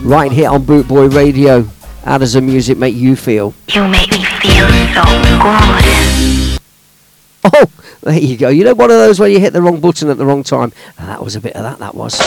[0.00, 1.62] Right here on Boot Boy Radio.
[2.04, 3.54] How does the music make you feel?
[3.68, 5.04] You make me feel so
[5.40, 6.60] good.
[7.52, 7.66] Oh,
[8.04, 8.50] there you go.
[8.50, 10.72] You know, one of those where you hit the wrong button at the wrong time.
[10.98, 12.20] And that was a bit of that, that was.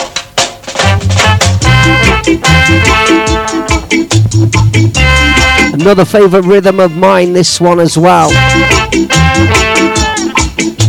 [5.72, 8.30] Another favourite rhythm of mine, this one as well.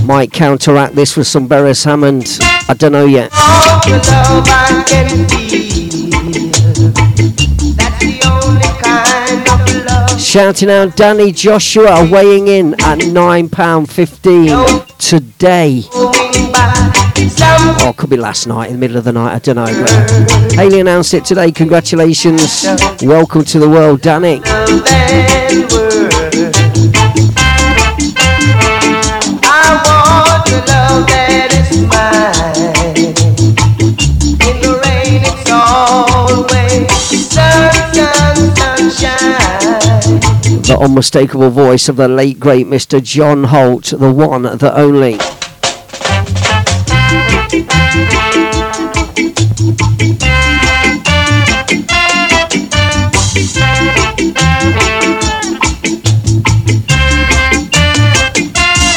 [0.05, 2.39] Might counteract this with some Beres Hammond.
[2.41, 3.31] I don't know yet.
[10.19, 15.81] Shouting out Danny Joshua weighing in at £9.15 today.
[15.81, 19.65] Some Oh, could be last night, in the middle of the night, I don't know.
[19.65, 21.51] But Haley announced it today.
[21.51, 22.65] Congratulations.
[23.01, 24.41] Welcome to the world, Danny.
[40.79, 43.03] Unmistakable voice of the late, great Mr.
[43.03, 45.17] John Holt, the one, the only.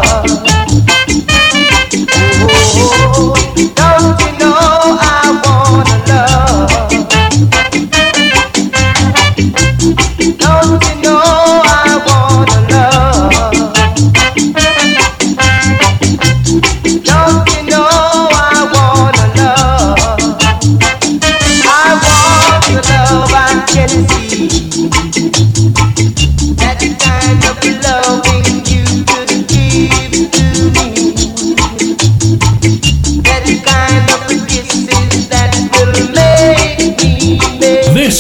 [3.76, 4.53] don't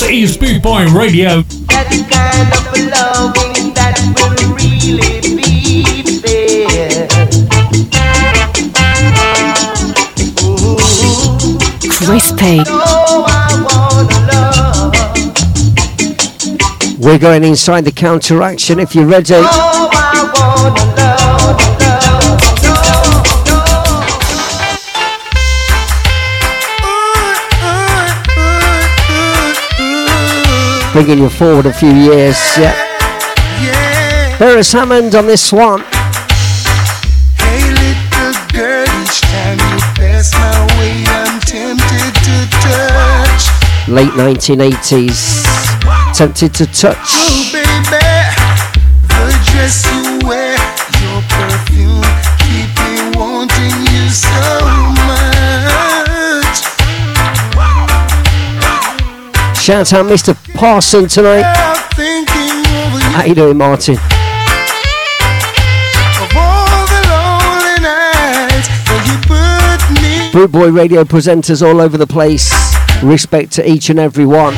[0.04, 1.44] This is Boot Boy Radio.
[1.72, 7.08] That kind of loving that will really be fair.
[11.90, 12.64] Crispy.
[12.68, 13.32] Oh, I
[13.64, 14.92] wanna love.
[17.00, 19.36] We're going inside the counteraction if you're ready.
[19.36, 19.84] Oh,
[30.94, 32.38] Bringing you forward a few years.
[32.56, 32.76] Yeah.
[34.38, 35.82] Beres Hammond on this one.
[37.40, 43.50] Hey, little girl, each time you pass my way, I'm tempted to touch.
[43.88, 45.44] Late 1980s.
[46.16, 47.16] Tempted to touch.
[47.16, 48.04] Oh, baby,
[59.64, 60.36] Shout out Mr.
[60.56, 61.44] Parson tonight.
[61.46, 63.96] I'm thinking over you How you doing, Martin?
[63.96, 64.02] of
[66.36, 72.06] all the lonely nights when you put me Boot Boy Radio presenters all over the
[72.06, 72.52] place.
[73.02, 74.56] Respect to each and every one.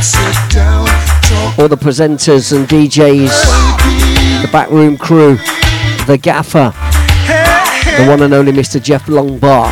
[1.60, 5.36] All the presenters and DJs, the backroom crew,
[6.08, 6.74] the gaffer,
[8.02, 8.82] the one and only Mr.
[8.82, 9.70] Jeff Longbar,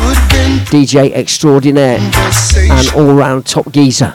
[0.66, 4.14] DJ extraordinaire, and all round top geezer.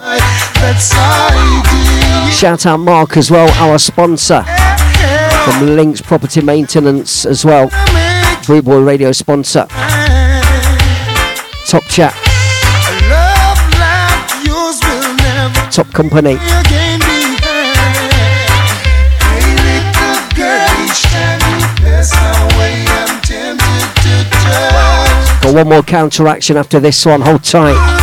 [2.30, 4.42] Shout out Mark as well, our sponsor
[5.44, 7.70] from Links Property Maintenance as well.
[8.46, 9.66] Boot Boy Radio sponsor.
[11.66, 12.14] Top chat,
[15.72, 16.36] top company.
[25.42, 27.22] Got one more counteraction after this one.
[27.22, 27.99] Hold tight.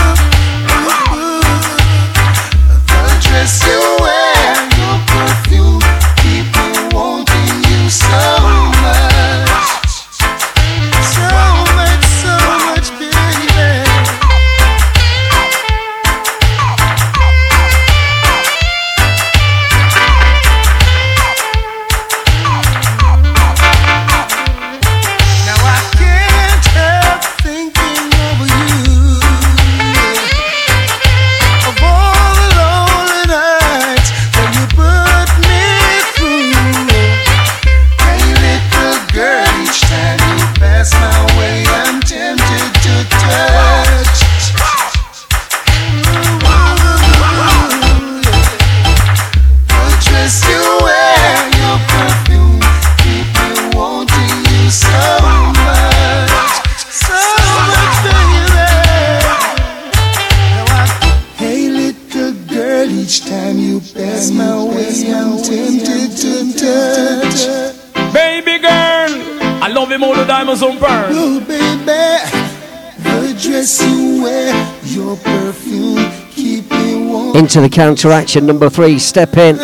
[77.37, 78.97] Into the counteraction number three.
[78.97, 79.57] Step in,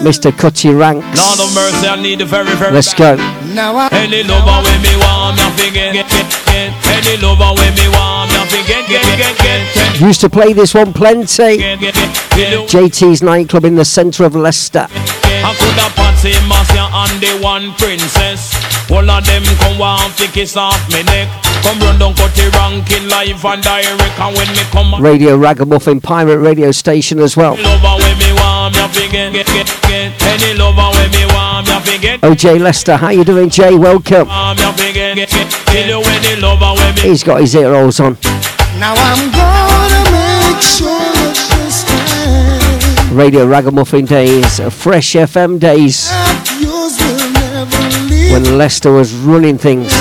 [0.00, 0.32] Mr.
[0.36, 1.04] Cutty Ranks.
[1.18, 3.16] Lord of mercy, I need the very, very Let's go.
[3.52, 6.72] Now I Any lover with me want me forget, get, get, get.
[6.88, 10.00] Any lover with me want me forget, get, get, get, get.
[10.00, 11.58] Used to play this one plenty.
[11.58, 12.16] Get, get, get.
[12.32, 14.88] Feel JT's nightclub in the centre of Leicester.
[15.48, 18.52] I could have Patsy, Marcia and the one princess.
[18.90, 21.26] All of them come want to kiss off me neck.
[21.64, 24.20] Come run down, cut the ranking live and direct.
[24.20, 27.56] And when me come Radio Ragamuffin Pirate Radio Station as well.
[32.20, 33.74] OJ Lester, how you doing, Jay?
[33.74, 34.28] Welcome.
[36.98, 38.18] He's got his ear holes on.
[38.78, 41.17] Now I'm gonna make sure that this time
[43.18, 46.08] Radio Ragamuffin days, Fresh FM days,
[46.60, 48.30] yours will never leave.
[48.30, 49.92] when Lester was running things.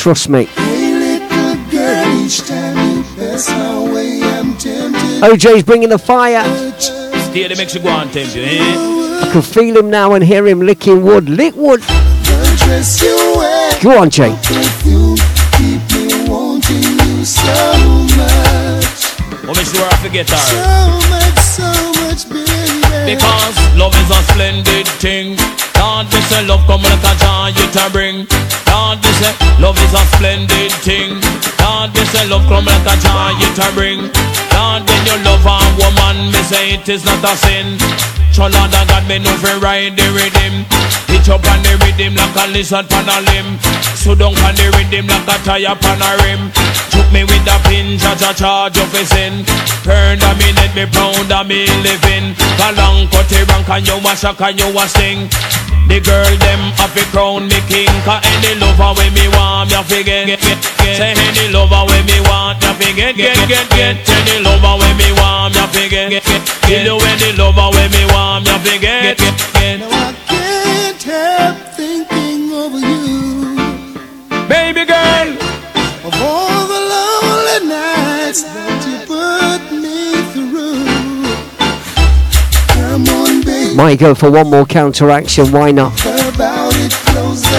[0.00, 0.44] Trust me.
[0.44, 6.44] Hey, little girl, each time you pass my way, I'm tempted OJ's bringing the fire.
[6.78, 9.24] Stay the makes you go on tempt you, eh?
[9.24, 11.28] I can feel him now and hear him licking wood.
[11.28, 11.80] Lick wood.
[13.82, 14.30] Go on, Jay.
[19.42, 20.98] Well, make sure I forget her.
[23.04, 25.36] Because love is a splendid thing.
[25.74, 27.14] God, they say love come like a
[27.54, 28.26] it a bring.
[28.66, 29.32] God, they say
[29.62, 31.20] love is a splendid thing.
[31.58, 34.10] God, they say love come like a it a bring.
[34.50, 37.78] God, when you love a woman, me say it is not a sin.
[38.32, 41.07] So Lord God, me know fi ride the rhythm.
[41.28, 43.60] Up on the rhythm like a lizard on a limb.
[44.00, 46.48] So down on the rhythm like a tire on a rim.
[46.88, 49.44] Took me with a pin, cha cha charge of a sin.
[49.84, 52.32] Burn a minute, me proud of me living.
[52.56, 55.28] Galang cut a rank and you a shock and you a sting.
[55.88, 59.76] The girl them have to crown me king Cause any lover when me want me
[59.76, 60.96] have to get, get, get, get.
[61.00, 64.76] Say any lover when me want me have to get, get, get, get Any lover
[64.76, 68.04] when me want me have to get, get, get, get You any lover when me
[68.12, 70.27] want me have to get, get, get, get
[71.10, 73.56] I thinking of you.
[74.46, 75.28] Baby girl
[76.04, 80.84] Of all the lonely nights that you put me through.
[82.68, 83.74] Come on, baby.
[83.74, 85.50] Might go for one more counteraction.
[85.50, 85.98] Why not?
[86.04, 87.56] About it closer,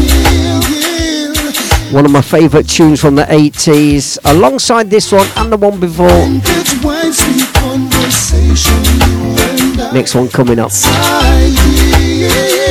[0.00, 1.92] yeah, yeah.
[1.92, 6.08] One of my favourite tunes from the 80s, alongside this one and the one before.
[6.08, 9.92] Good wine, sweet conversation, you and I.
[9.92, 10.70] Next one coming up
[12.20, 12.69] yeah.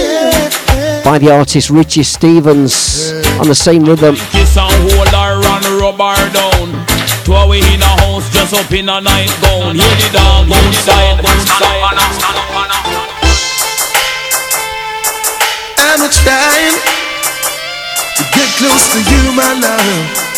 [1.04, 4.16] By the artist Richie Stephens on the same rhythm.
[4.16, 6.86] Kiss and hold her and rub her down
[7.26, 10.50] To a way in a house just up in a night gown Hear the dog
[10.52, 12.00] outside, outside
[15.82, 16.78] I'm trying
[18.16, 20.30] to get close to you, my love.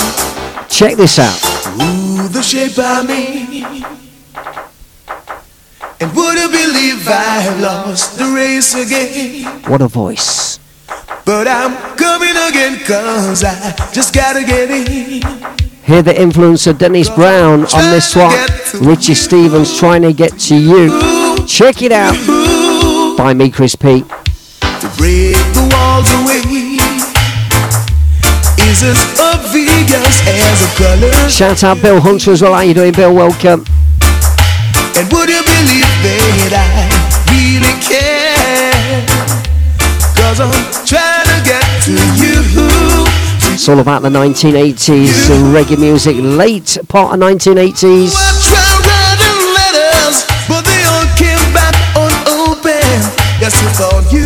[0.00, 1.38] Love, Check this out.
[1.80, 3.84] ooh, the shape I me.
[6.02, 9.44] And would you believe I have lost the race again?
[9.68, 10.58] What a voice.
[11.26, 15.20] But I'm coming again, cause I just gotta get in.
[15.82, 18.34] Hear the influence of Dennis Brown on this one.
[18.80, 20.88] Richie Stephens trying to get to you.
[21.46, 22.16] Check it out.
[23.18, 24.00] By me, Chris P.
[24.00, 26.78] To break the walls away
[28.64, 31.28] is as obvious as a color.
[31.28, 32.54] Shout out Bill Hunter as well.
[32.54, 33.14] How you doing, Bill?
[33.14, 33.66] Welcome.
[34.96, 36.88] And would you believe that I
[37.28, 39.04] really care?
[40.16, 40.52] Cause I'm
[40.86, 42.40] trying to get to you.
[43.52, 48.16] It's all about the 1980s and reggae music, late part of 1980s.
[48.48, 53.04] Try writing letters, but they all came back unopened.
[53.36, 54.24] Yes, you thought you'd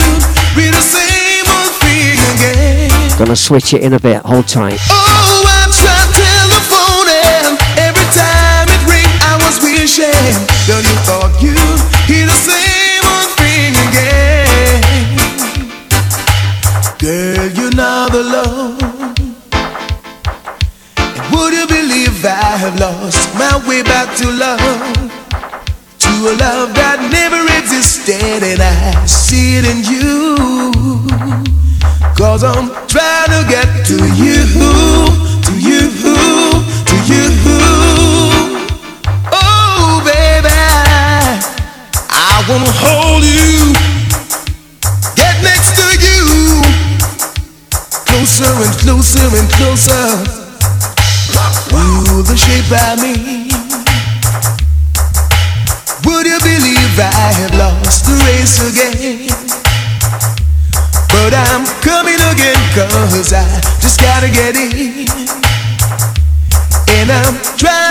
[0.55, 3.19] be the same old thing again.
[3.19, 4.23] Gonna switch it in a bit.
[4.23, 4.79] Hold tight.
[4.91, 8.83] Oh, I tried telephone and every time it
[9.27, 10.54] I was wishing.
[10.67, 11.59] Girl, you thought you'd
[12.09, 14.81] hear the same old thing again.
[16.97, 18.79] Girl, you're not alone.
[21.33, 24.59] Would you believe I have lost my way back to love?
[25.99, 30.35] To a love that never existed, and I see it in you.
[32.17, 34.49] Cause I'm trying to get to you,
[35.45, 36.54] to you.
[42.49, 43.73] Wanna hold you,
[45.17, 46.61] get next to you,
[48.05, 50.05] closer and closer and closer.
[51.73, 53.49] Ooh, the shape I mean.
[56.05, 59.29] Would you believe I have lost the race again?
[61.09, 63.47] But I'm coming again cause I
[63.81, 65.09] just gotta get in
[66.89, 67.84] And I'm trying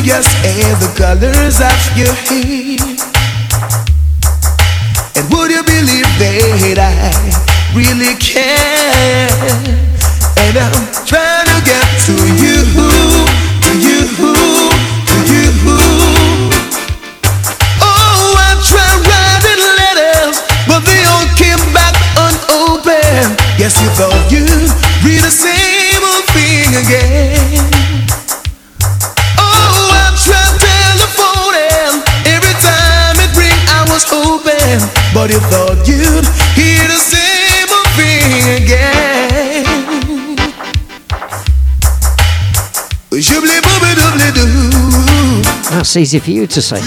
[0.00, 2.80] obvious as the colors of your hair
[5.12, 7.12] And would you believe that I
[7.76, 9.28] really care?
[10.40, 10.72] And I'm
[11.04, 12.64] trying to get to you,
[13.60, 14.00] to you,
[15.04, 15.52] to you.
[17.84, 23.36] Oh, I tried writing letters, but they all came back unopened.
[23.60, 24.48] Yes, you thought you'd
[25.04, 27.79] read the same old thing again.
[35.12, 39.66] But you thought you'd hear the same old thing again.
[45.70, 46.80] That's easy for you to say.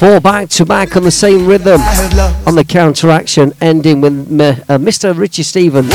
[0.00, 1.78] Four back to back on the same rhythm
[2.46, 5.14] on the counteraction, ending with M- uh, Mr.
[5.14, 5.92] Richie Stephens.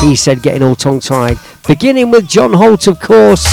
[0.00, 1.36] He said, getting all tongue tied.
[1.68, 3.44] Beginning with John Holt, of course.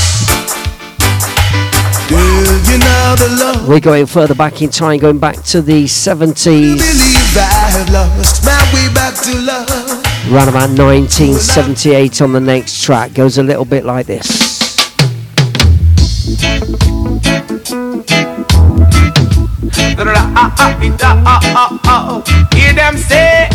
[3.67, 8.45] We're going further back in time, going back to the 70s, Believe I have lost
[8.45, 10.31] my way back to love.
[10.31, 13.13] around about 1978 on the next track.
[13.13, 14.47] Goes a little bit like this.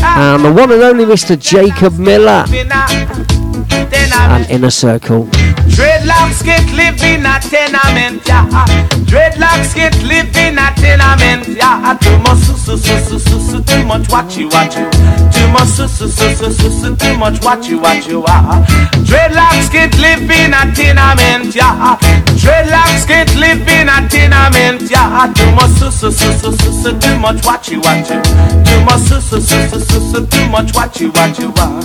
[0.05, 1.38] And the one and only Mr.
[1.38, 2.45] Jacob Miller
[3.95, 5.26] and Inner Circle.
[5.72, 8.47] Dreadlocks get live in a tenement, yeah.
[9.07, 11.97] Dreadlocks get live in a tenement, yeah.
[12.01, 14.88] Too much, su su su su su too much watch you watch you.
[15.32, 18.24] Too much, su su su su su su, too much watch you watch you.
[18.26, 18.64] Ah.
[19.05, 21.97] Dreadlocks get live in a tenement, yeah.
[22.36, 25.32] Dreadlocks get live in a tenement, yeah.
[25.34, 28.20] Too much, su su su su su su, too much watch you watch you.
[28.64, 31.53] Too much, su su su su su su, too much watch you watch you.
[31.57, 31.80] Ah.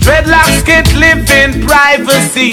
[0.00, 2.50] Dreadlocks can't live in privacy.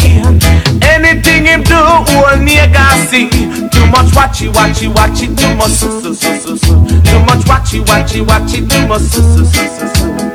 [0.81, 3.29] Anything him do, all nigga see.
[3.69, 6.57] Too much watchy, watchy, watchy, too much su su su su.
[6.57, 10.32] Too much watchy, watchy, watchy, too much su su su su su.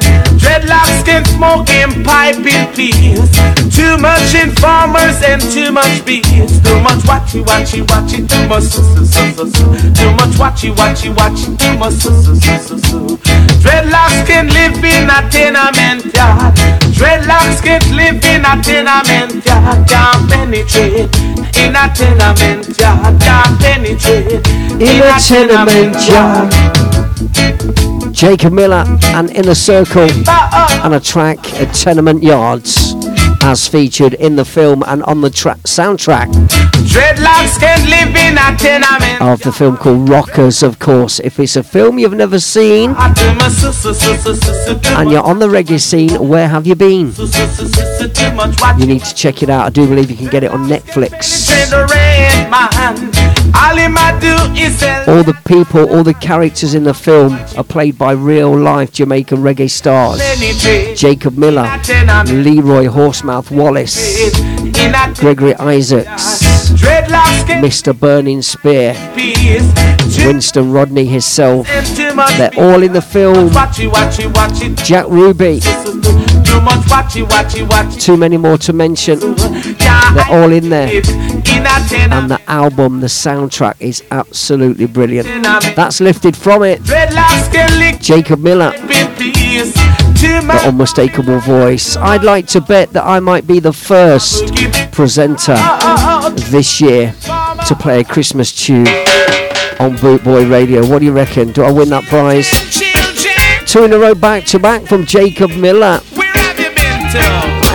[0.49, 3.21] Dreadlocks can smoke and pipe in peace.
[3.69, 6.59] Too much informers and too much beats.
[6.65, 9.65] Too much watchy, watchy, watchy, too much su su su su su.
[9.93, 13.19] Too much watchy, watchy, watchy, too much su su su su su.
[13.61, 16.57] Dreadlocks can live in a tenement yard.
[16.97, 19.87] Dreadlocks can live in a tenement yard.
[19.87, 21.13] Can't penetrate
[21.61, 23.21] in a tenement yard.
[23.21, 24.49] Can't penetrate
[24.81, 27.88] In a tenement yard.
[28.13, 28.85] Jacob Miller
[29.15, 32.95] and Inner Circle and a track at Tenement Yards
[33.43, 36.27] as featured in the film and on the tra- soundtrack
[36.89, 39.21] Dreadlocks can live in a tenement.
[39.23, 41.21] of the film called Rockers, of course.
[41.21, 43.17] If it's a film you've never seen and
[45.11, 47.13] you're on the reggae scene, where have you been?
[48.79, 49.67] You need to check it out.
[49.67, 51.49] I do believe you can get it on Netflix.
[55.07, 59.39] All the people, all the characters in the film are played by real life Jamaican
[59.39, 60.21] reggae stars.
[60.99, 61.63] Jacob Miller,
[62.27, 64.31] Leroy Horsemouth Wallace,
[65.19, 66.43] Gregory Isaacs,
[67.63, 67.99] Mr.
[67.99, 68.95] Burning Spear.
[70.27, 71.67] Winston Rodney himself.
[71.67, 73.51] They're all in the film.
[74.85, 75.61] Jack Ruby,
[77.99, 79.19] too many more to mention.
[80.15, 80.89] They're all in there.
[80.89, 82.13] In a tenement.
[82.13, 85.29] And the album, the soundtrack is absolutely brilliant.
[85.77, 86.83] That's lifted from it.
[86.83, 89.75] Dreadlocks can lick Jacob Miller, in peace.
[90.19, 91.97] Too the unmistakable voice.
[91.97, 94.53] I'd like to bet that I might be the first
[94.93, 95.57] presenter
[96.51, 97.15] this year
[97.67, 98.89] to play a Christmas tune
[99.79, 100.85] on Bootboy Radio.
[100.87, 101.53] What do you reckon?
[101.53, 102.51] Do I win that prize?
[103.71, 106.01] Two in a row back to back from Jacob Miller.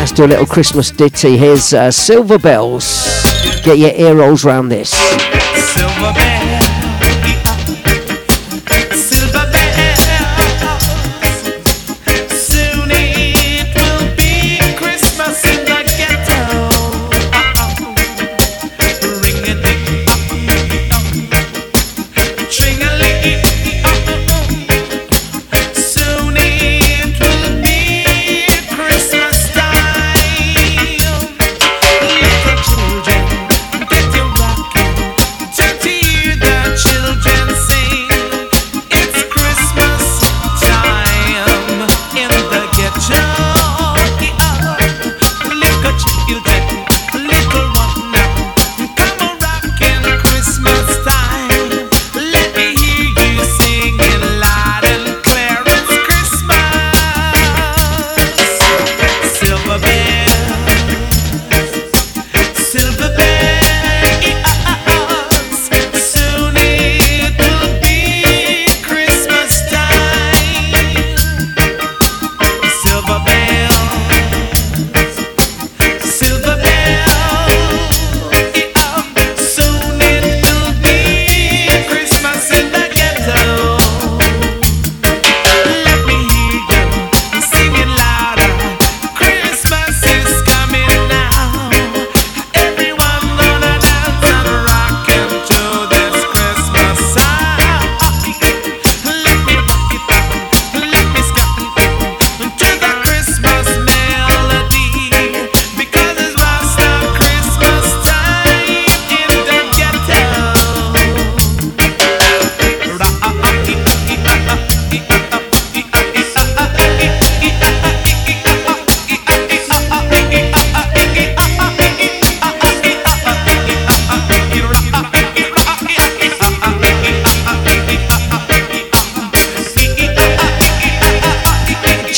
[0.04, 1.38] Let's do a little Christmas ditty.
[1.38, 2.84] Here's uh, Silver Bells.
[3.64, 4.92] Get your ear rolls round this.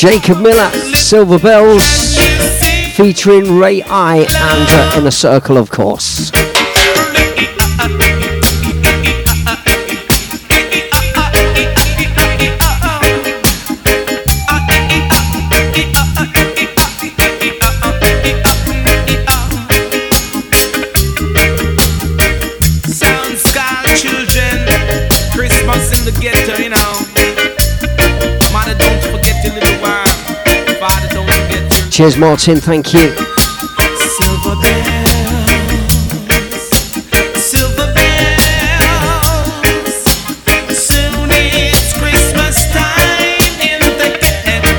[0.08, 2.16] Jacob Miller, Silver Bells,
[2.94, 6.30] featuring Ray I and uh, a Circle, of course.
[31.96, 32.60] Cheers, Martin.
[32.60, 33.00] Thank you.
[33.00, 35.08] silver bells.
[37.42, 39.24] Silver bells.
[40.76, 44.76] Soon it's Christmas time in the ghetto.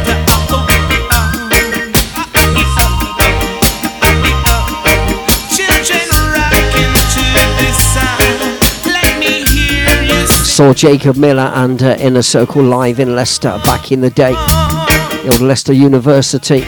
[5.49, 6.07] Children
[6.38, 7.26] rocking to
[7.57, 8.39] this sound.
[8.86, 13.91] Let me hear you Saw Jacob Miller and uh, Inner Circle live in Leicester back
[13.91, 14.34] in the day.
[15.24, 16.63] The old Leicester University.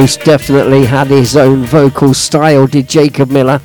[0.00, 3.60] Most definitely had his own vocal style, did Jacob Miller.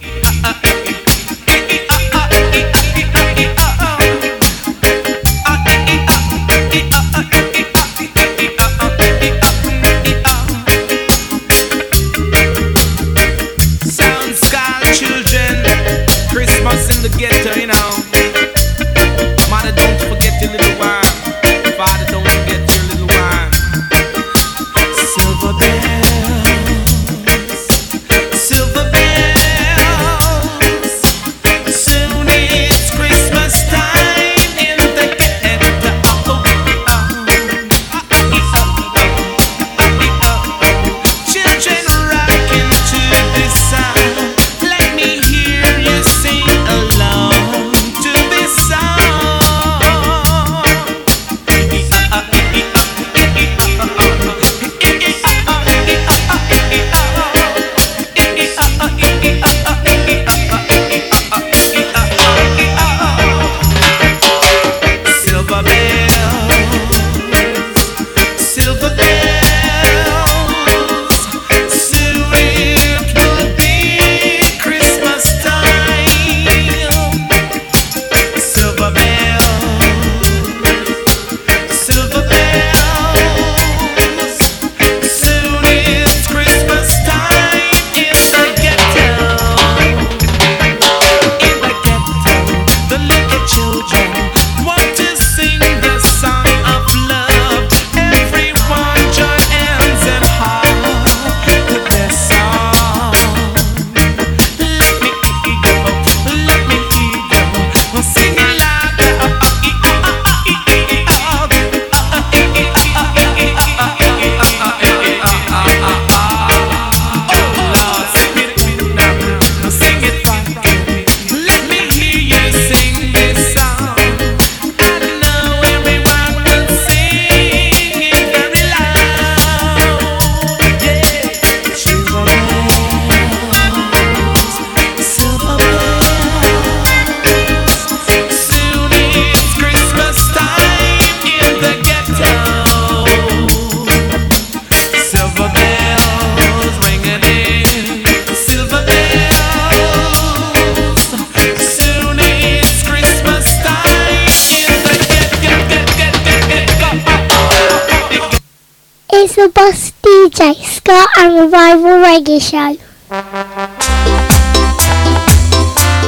[159.56, 162.76] Boss DJ Ska and Revival Reggae Show.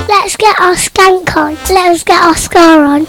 [0.09, 1.55] Let's get our skank on.
[1.69, 3.07] Let's get our ska on.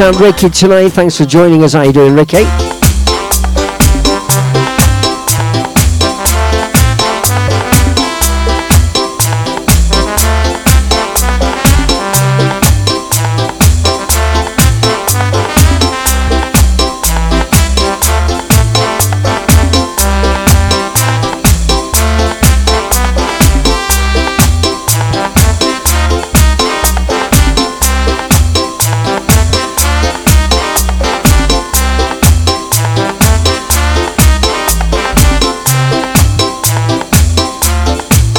[0.00, 0.88] Out Ricky tonight.
[0.90, 1.74] Thanks for joining us.
[1.74, 2.73] How you doing, Ricky?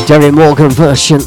[0.07, 1.19] Derrick Morgan version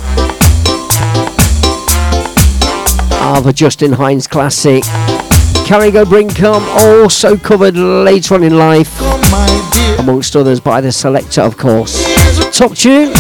[3.21, 4.85] of a Justin Hinds classic.
[5.67, 9.01] Carry Go Bring Come also covered later on in life,
[9.99, 12.05] amongst others by the Selecter, of course.
[12.57, 13.13] Top tune.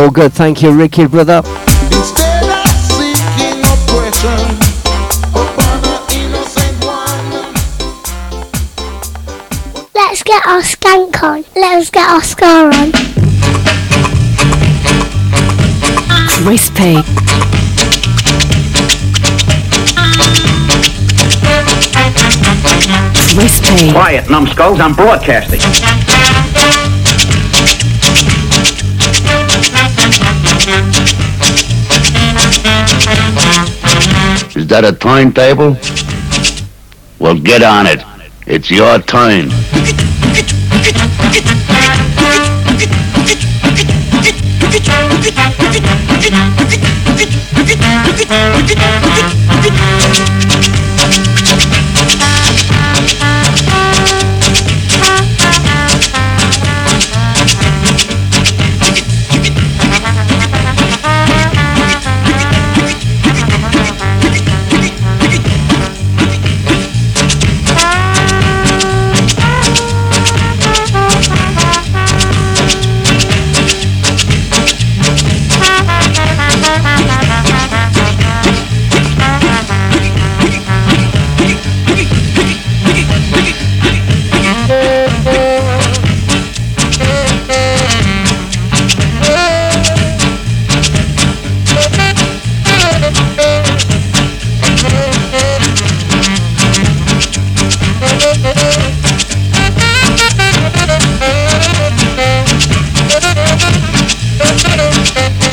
[0.00, 0.32] All good.
[0.32, 1.42] Thank you, Ricky, brother.
[1.44, 4.56] instead of seeking oppression
[5.28, 7.52] upon an innocent one.
[9.94, 11.44] Let's get our skank on.
[11.54, 12.92] Let's get our ska on.
[16.30, 17.02] Crispy.
[23.34, 23.92] Crispy.
[23.92, 25.60] Quiet, numbskulls, I'm broadcasting.
[34.56, 35.76] Is that a turntable?
[37.18, 38.02] Well, get on it.
[38.46, 39.50] It's your turn.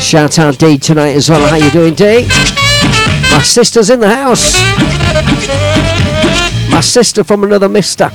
[0.08, 1.46] Shout out Dee tonight as well.
[1.46, 2.26] How you doing, Dee?
[3.30, 4.54] My sister's in the house.
[6.70, 8.06] My sister from another mister.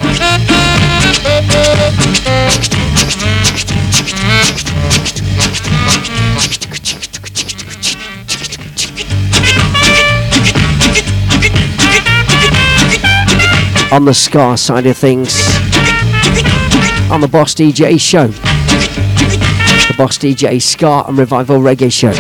[13.91, 15.35] On the Ska side of things,
[17.11, 18.33] on the Boss DJ show,
[19.97, 22.13] Boss DJ Ska and Revival Reggae show,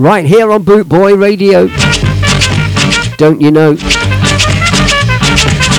[0.00, 1.66] right here on Boot Boy Radio.
[3.16, 3.72] Don't you know?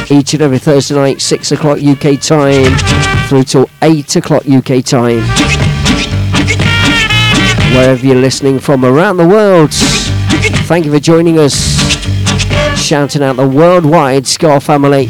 [0.10, 2.78] Each and every Thursday night, 6 o'clock UK time,
[3.28, 5.22] through till 8 o'clock UK time.
[7.74, 9.72] Wherever you're listening from around the world,
[10.68, 11.56] thank you for joining us.
[12.78, 15.08] Shouting out the worldwide Ska family.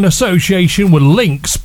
[0.00, 1.58] In association with Links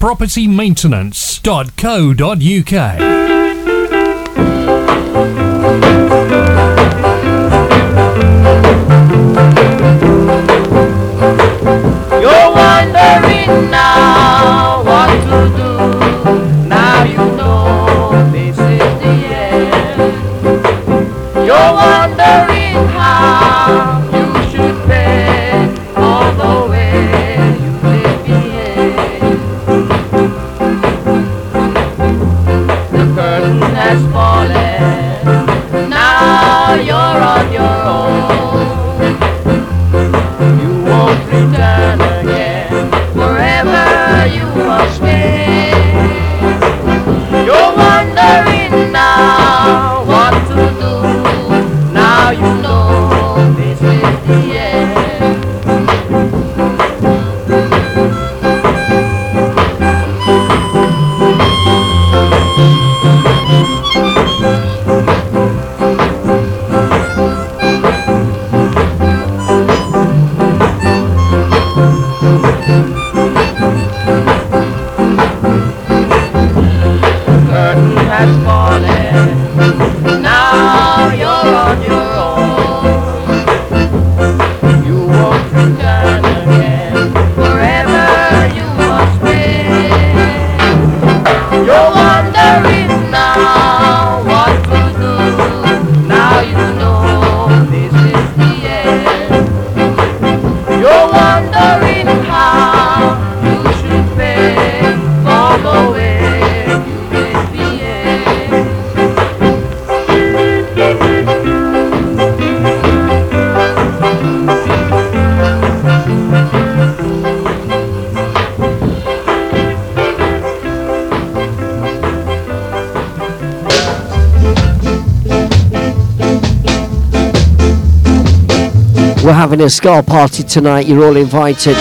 [129.65, 130.85] A ska party tonight.
[130.85, 131.75] You're all invited.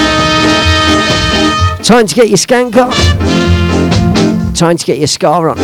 [1.85, 4.55] Time to get your skank on.
[4.55, 5.59] Time to get your ska on.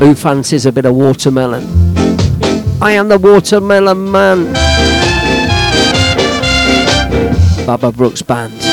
[0.00, 1.62] Who fancies a bit of watermelon?
[2.82, 4.52] I am the watermelon man.
[7.64, 8.63] Baba Brooks Band.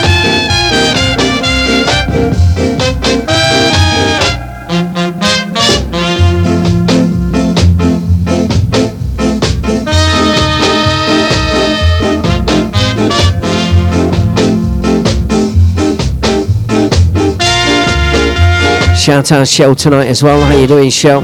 [19.02, 20.40] Shout out Shell tonight as well.
[20.46, 21.24] How you doing, Shell?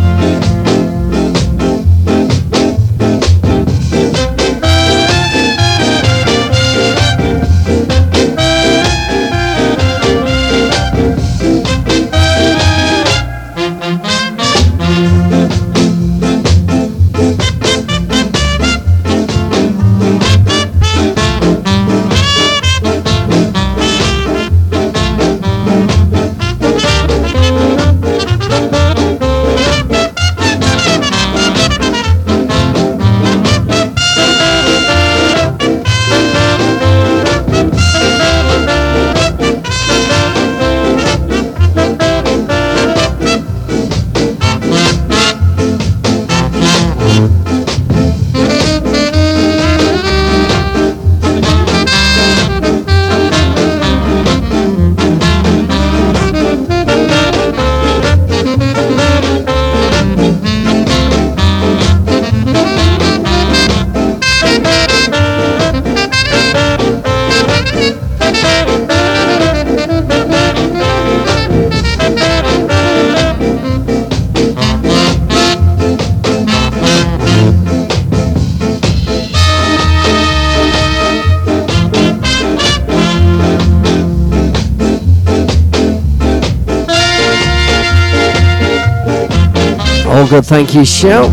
[90.47, 91.27] Thank you, Shell.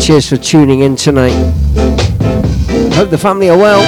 [0.00, 1.34] Cheers for tuning in tonight.
[2.94, 3.80] Hope the family are well.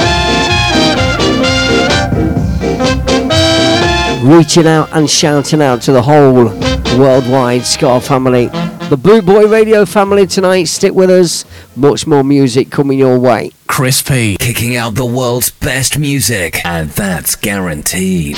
[4.22, 6.34] Reaching out and shouting out to the whole
[6.98, 8.48] worldwide Ska family.
[8.90, 10.64] The Boot Boy Radio family tonight.
[10.64, 11.46] Stick with us.
[11.74, 13.52] Much more music coming your way.
[13.68, 18.36] Crispy, Kicking out the world's best music, and that's guaranteed.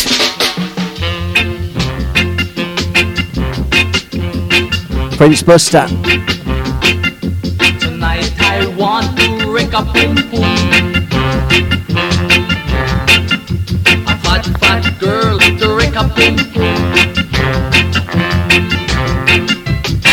[5.24, 5.86] Prince Buster.
[7.80, 9.80] Tonight I want to wreck a.
[14.60, 16.02] A girl to wreck a.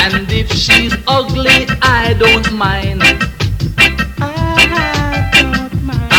[0.01, 3.03] And if she's ugly, I don't mind.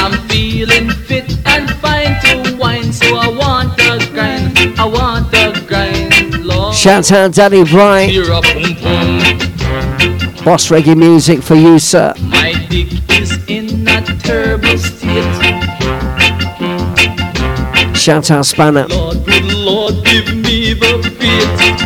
[0.02, 4.58] I'm feeling fit and fine to wine, so I want a grind.
[4.78, 6.74] I want a grind, Lord.
[6.74, 8.10] Shout out Daddy Bright.
[10.44, 12.12] Boss reggae music for you, sir.
[12.18, 15.22] My dick is in a terrible state.
[17.96, 18.88] Shout out Spanner.
[18.88, 21.82] Lord, good Lord, give me the faith.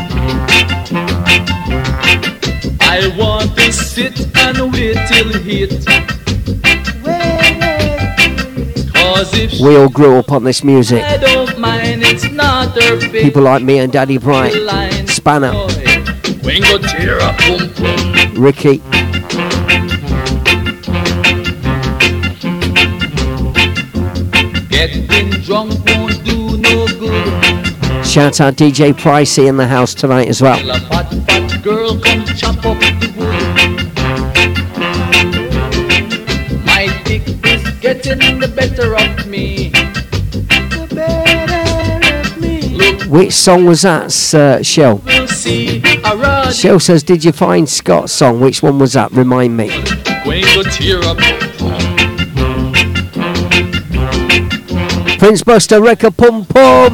[2.80, 5.86] I want to sit and wait till hit.
[9.60, 11.02] We all grew up on this music.
[11.04, 12.98] I don't mind, it's not her.
[13.10, 14.52] People like me and Daddy Bright.
[15.08, 15.52] Spanner.
[16.42, 18.15] When go tear up, boom boom.
[18.36, 18.78] Ricky.
[24.68, 28.06] Getting drunk won't do no good.
[28.06, 30.58] Shout out DJ Pricey in the house tonight as well.
[43.16, 45.00] Which song was that, uh, Shell?
[45.06, 48.40] We'll see a rod Shell says, Did you find Scott's song?
[48.40, 49.10] Which one was that?
[49.10, 49.70] Remind me.
[50.26, 51.16] when go tear up.
[55.18, 56.92] Prince Buster Wreck a Pum Pum.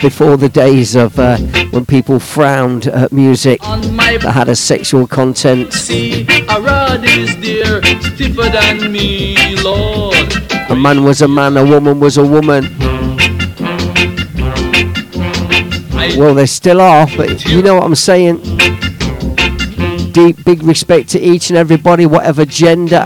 [0.00, 1.38] Before the days of uh,
[1.70, 5.72] when people frowned at music that had a sexual content.
[5.72, 10.34] see a rod is there, stiffer than me, Lord.
[10.68, 12.64] A man was a man, a woman was a woman.
[16.16, 18.38] Well, they still are, but you know what I'm saying?
[20.12, 23.04] Deep, big respect to each and everybody, whatever gender,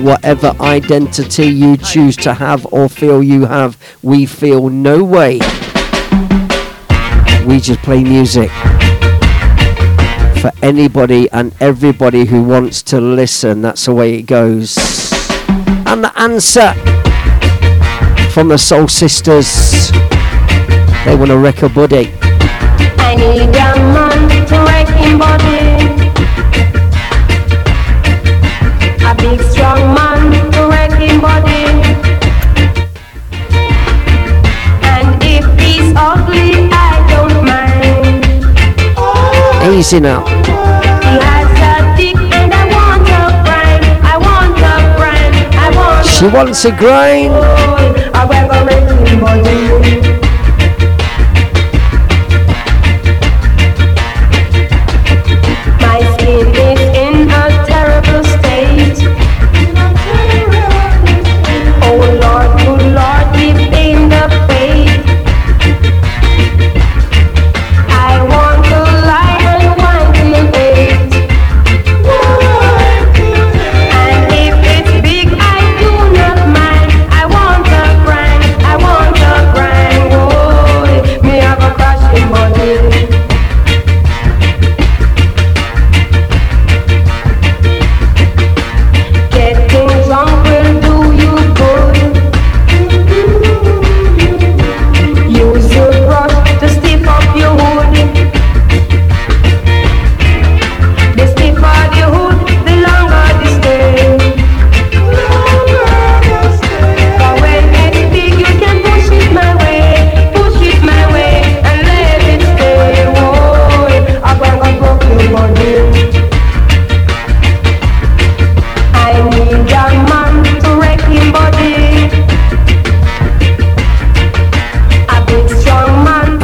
[0.00, 3.76] whatever identity you choose to have or feel you have.
[4.02, 5.40] We feel no way
[7.48, 8.50] We just play music
[10.42, 13.62] for anybody and everybody who wants to listen.
[13.62, 14.76] That's the way it goes.
[15.86, 16.74] And the answer
[18.32, 19.90] from the Soul Sisters.
[21.06, 22.12] They want a record buddy.
[22.98, 25.67] I need a man to wreck him body.
[29.18, 30.68] Big strong man to
[31.20, 31.64] body.
[34.94, 38.24] And if he's ugly, I don't mind.
[39.74, 40.24] Easy now.
[40.26, 43.84] He has a dick and I want a grind.
[44.12, 45.34] I want a grind.
[45.54, 47.32] I want She wants a grind.
[47.34, 48.08] Oh,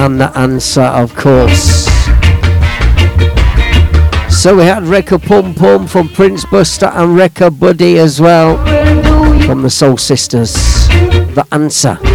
[0.04, 1.86] And the answer, of course.
[4.28, 8.20] So we had Wreck a Pum Pum from Prince Buster and Wreck a Buddy as
[8.20, 8.58] well
[9.46, 10.52] from the Soul Sisters.
[10.52, 12.13] The answer.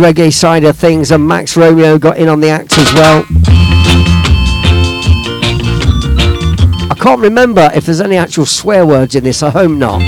[0.00, 3.24] Reggae side of things, and Max Romeo got in on the act as well.
[6.90, 9.42] I can't remember if there's any actual swear words in this.
[9.42, 10.00] I hope not.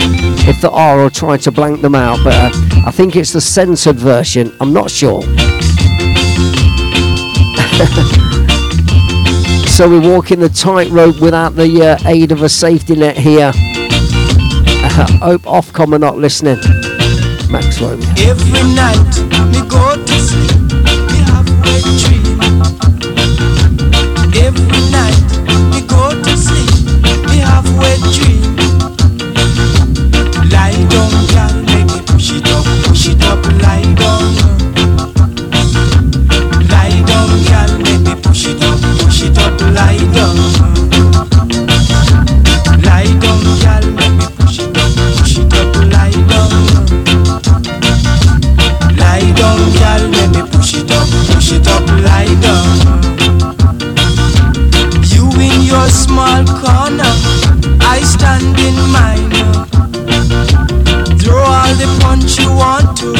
[0.48, 2.24] If there are, I'll try to blank them out.
[2.24, 2.51] But uh,
[2.86, 4.56] I think it's the censored version.
[4.60, 5.20] I'm not sure.
[9.69, 13.52] so we're walking the tightrope without the uh, aid of a safety net here.
[15.23, 16.82] hope Ofcom are not listening.
[17.53, 17.83] Max.
[17.83, 19.12] Every night
[19.53, 23.02] me go to sleep, me have wet dream.
[56.47, 57.12] corner,
[57.81, 59.66] I stand in minor.
[61.19, 63.12] Throw all the punch you want to,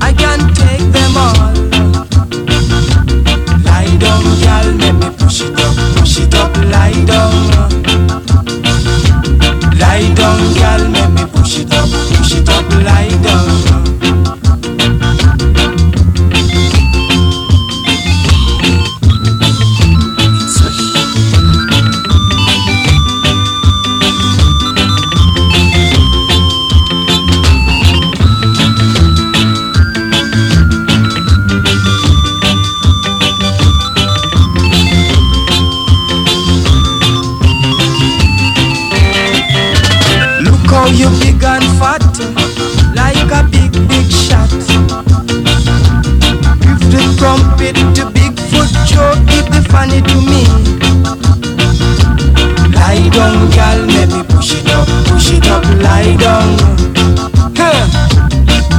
[0.00, 1.52] I can take them all.
[3.64, 7.34] Lie down, girl, let me push it up, push it up, lie down.
[9.78, 10.38] Lie down,
[10.92, 13.87] let me push it up, push it up, lie down.
[47.76, 50.42] it to Bigfoot Joe, keep the funny to me.
[52.72, 56.56] Lie down, girl, let me push it up, push it up, lie down.
[57.58, 57.84] Huh.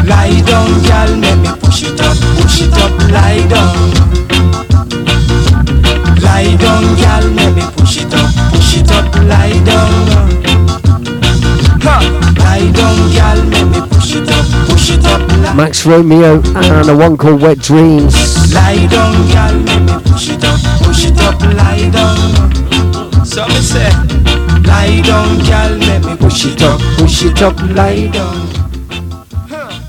[0.06, 3.76] Lie down, girl, let me push it up, push it up, lie down.
[6.24, 11.19] Lie down, girl, let me push it up, push it up, lie down.
[15.56, 18.54] Max Romeo and a one called Wet Dreams.
[18.54, 23.26] Lie down, girl, me push it up, push it up, lie down.
[23.26, 23.90] So me say,
[24.64, 28.50] lie down, girl, me push it up, push it up, lie down.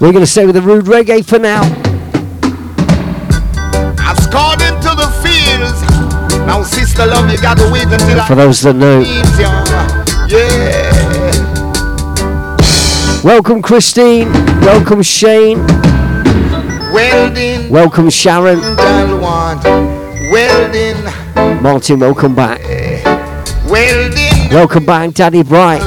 [0.01, 1.62] We're going to stay with the rude reggae for now.
[3.99, 5.81] I've scored into the fields.
[6.47, 9.01] Now, sister love, you gotta wait until For I those that know.
[10.29, 10.80] Yeah.
[13.22, 14.32] Welcome, Christine.
[14.62, 15.59] Welcome, Shane.
[16.92, 18.60] Welding, Welcome, Sharon.
[20.32, 21.05] Welding,
[21.62, 22.60] Martin, welcome back.
[22.64, 23.02] Eh,
[23.68, 25.82] welding, Welcome back, Daddy Bright.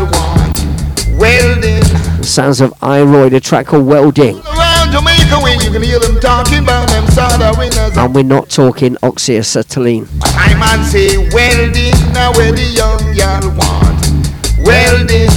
[1.18, 1.84] welding.
[2.24, 4.38] Sounds of I-Roy, the track called Welding.
[4.38, 7.98] Around Jamaica, when you can hear them talking about them soda winners.
[7.98, 10.08] And we're not talking oxyacetylene.
[10.24, 14.66] I man say welding, now where the young girl want.
[14.66, 15.30] Welding.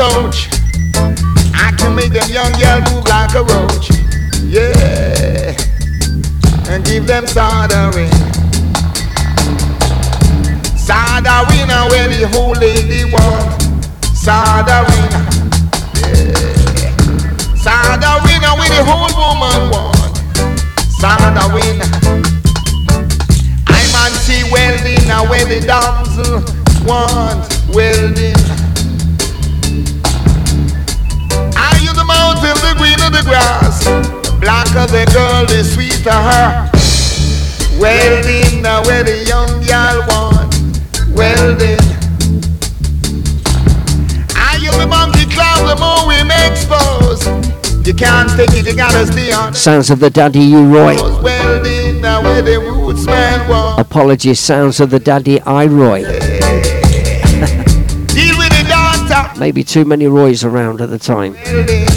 [0.00, 0.48] Touch.
[1.52, 3.90] I can make them young girl move like a roach.
[4.48, 5.52] Yeah.
[6.72, 8.08] And give them soldering.
[10.88, 13.60] Soldering uh, where the whole lady want.
[14.16, 15.12] Soldering.
[15.12, 15.36] Uh,
[16.80, 16.96] yeah.
[17.60, 20.16] Soldering uh, where the whole woman want.
[20.96, 21.80] Soldering.
[23.68, 26.40] I man see welding where the damsel
[26.88, 27.44] want
[27.74, 28.69] welding.
[32.40, 33.84] The green of the grass?
[34.40, 36.70] Blacker the girl, the sweeter her.
[37.78, 39.62] Welding now where the young
[40.08, 40.56] want
[41.14, 41.78] welding.
[44.60, 47.24] You the monkey clown, the more we expose?
[47.86, 49.54] You can't take it, you gotta stay on.
[49.54, 50.96] Sounds of the Daddy U Roy.
[51.22, 53.80] Welding now where the roots man want.
[53.80, 56.02] Apologies, sounds of the Daddy I-Roy.
[56.02, 56.10] Deal
[58.36, 59.32] with the daughter.
[59.40, 61.38] Maybe too many Roys around at the time.
[61.46, 61.88] Welding.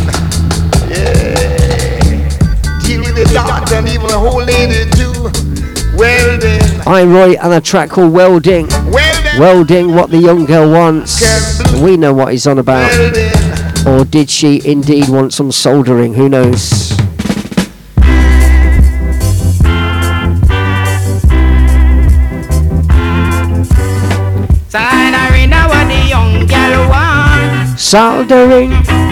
[3.64, 5.98] With the daughter and even the whole lady too.
[5.98, 6.81] Welding.
[6.85, 8.68] I-Roy and a track called Welding.
[8.68, 9.40] Welding.
[9.40, 11.22] Welding, what the young girl wants.
[11.81, 12.91] We know what he's on about.
[13.85, 16.14] Or did she indeed want some soldering?
[16.15, 16.91] Who knows?
[27.77, 29.02] Soldering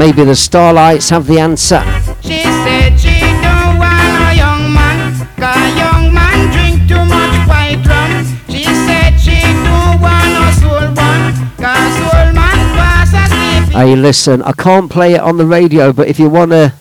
[0.00, 1.82] Maybe the Starlights have the answer.
[2.22, 7.84] She said she don't want a young man, cause young man drink too much white
[7.84, 8.24] rum.
[8.48, 13.76] She said she don't want a soul one, cause soul man fast asleep.
[13.76, 16.72] Hey, listen, I can't play it on the radio, but if you wanna,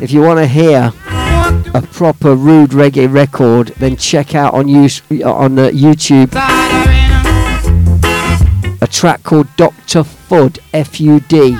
[0.00, 0.92] if you wanna hear
[1.74, 4.88] a proper rude reggae record, then check out on you
[5.24, 6.30] on uh, YouTube
[8.82, 11.56] a track called Doctor Fud F U D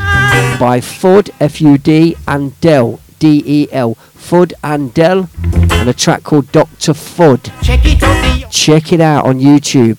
[0.60, 5.94] by Fud F U D and Dell, D E L Fud and Dell, and a
[5.94, 7.44] track called Doctor Fud.
[7.62, 9.98] Check it out, Check it out on YouTube.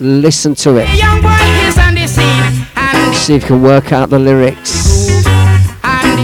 [0.00, 0.88] Listen to it.
[0.98, 1.28] young boy
[1.62, 2.66] is on the scene,
[3.14, 5.08] See if you can work out the lyrics.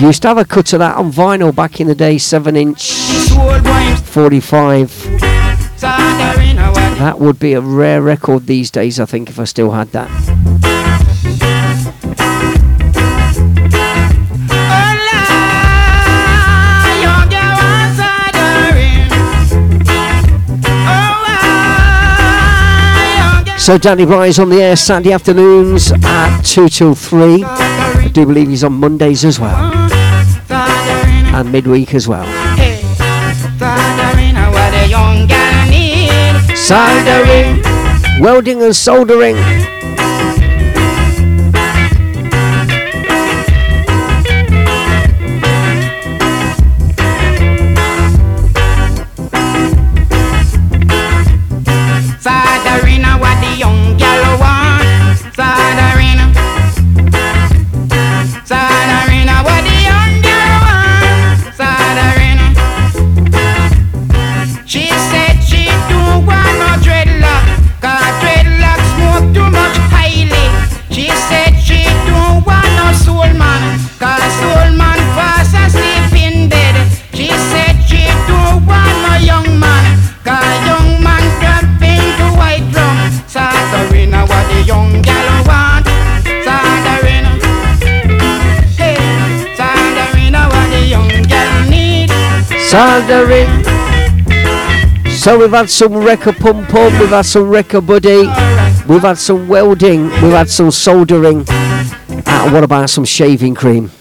[0.03, 2.91] Used to have a cut of that on vinyl back in the day, 7 inch,
[2.91, 4.91] 45.
[4.91, 9.45] soldering now what That would be a rare record these days, I think, if I
[9.45, 10.11] still had that.
[23.67, 27.43] So Danny Bry's on the air Saturday afternoons at 2 till 3.
[27.43, 29.57] I do believe he's on Mondays as well.
[30.49, 32.25] And midweek as well.
[36.55, 37.61] Soldering
[38.21, 38.79] welding and.
[38.79, 39.37] Soldering
[92.67, 93.47] Soldering.
[95.09, 98.27] So we've had some Wreck a Pum Pum, we've had some Wreck a Buddy,
[98.89, 101.45] we've had some welding, we've had some soldering.
[101.49, 103.93] And what about some shaving cream?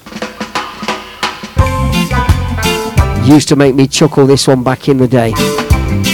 [3.24, 5.34] Used to make me chuckle this one back in the day.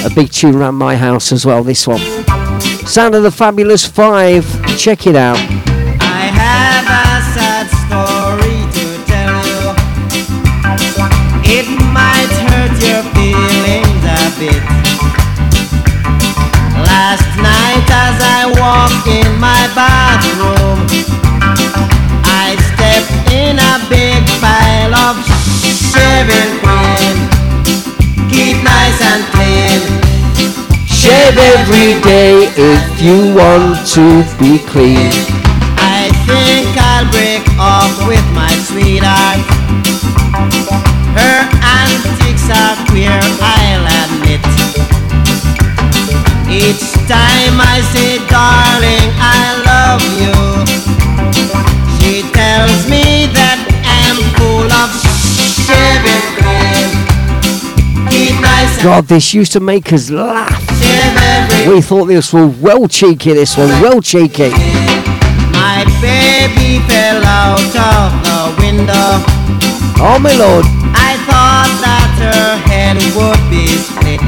[0.06, 2.00] A big tune around my house as well, this one.
[2.86, 4.46] Sound of the Fabulous Five,
[4.78, 5.61] check it out.
[16.90, 20.82] Last night, as I walked in my bathroom,
[22.26, 25.22] I stepped in a big pile of
[25.62, 27.22] shaving cream.
[28.34, 29.78] Keep nice and clean.
[30.90, 35.14] Shave every day if you want to be clean.
[35.78, 39.46] I think I'll break off with my sweetheart.
[41.14, 44.44] Her antics are queer, I'll admit.
[46.52, 49.42] Each time I say, darling, I
[49.72, 50.36] love you,
[51.98, 54.90] she tells me that I'm full of
[55.64, 56.90] shaving cream.
[58.12, 60.52] Keep nice and God, this used to make us laugh.
[61.68, 64.50] We thought this was well cheeky, this one, well cheeky.
[65.54, 69.24] My baby fell out of the window.
[70.04, 70.66] Oh my lord.
[70.94, 72.01] I thought that
[72.32, 74.22] her head would be split.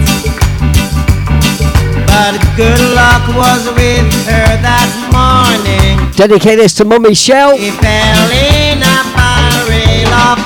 [2.08, 6.12] But good luck was with her that morning.
[6.16, 7.58] Dedicate this to Mummy Shell.
[7.58, 10.38] He fell in a barrel of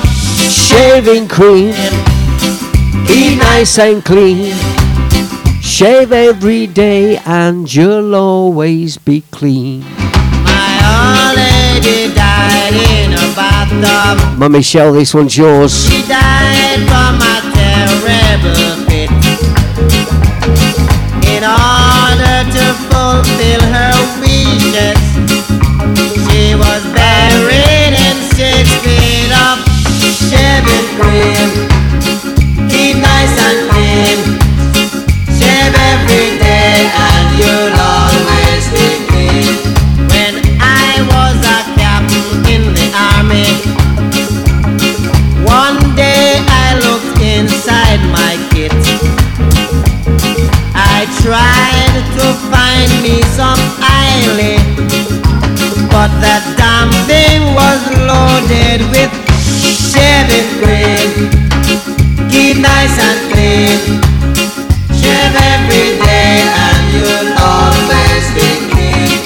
[0.49, 1.73] Shaving cream.
[3.07, 4.55] Keep nice and clean.
[5.61, 9.81] Shave every day and you'll always be clean.
[10.43, 14.39] my old lady died in a bathtub.
[14.39, 15.88] Mummy Shell, this one's yours.
[15.89, 17.36] She died from
[18.87, 19.11] fit.
[21.33, 21.43] In
[22.55, 24.99] to fulfill her wishes,
[26.25, 29.57] she was buried in six feet of.
[32.69, 34.26] Keep nice and clean.
[52.77, 54.57] Find me some Eiley,
[55.89, 59.11] but that damn thing was loaded with
[59.89, 61.09] shaving cream.
[62.29, 63.79] Keep nice and clean.
[64.93, 69.17] Shave every day and you'll always be clean.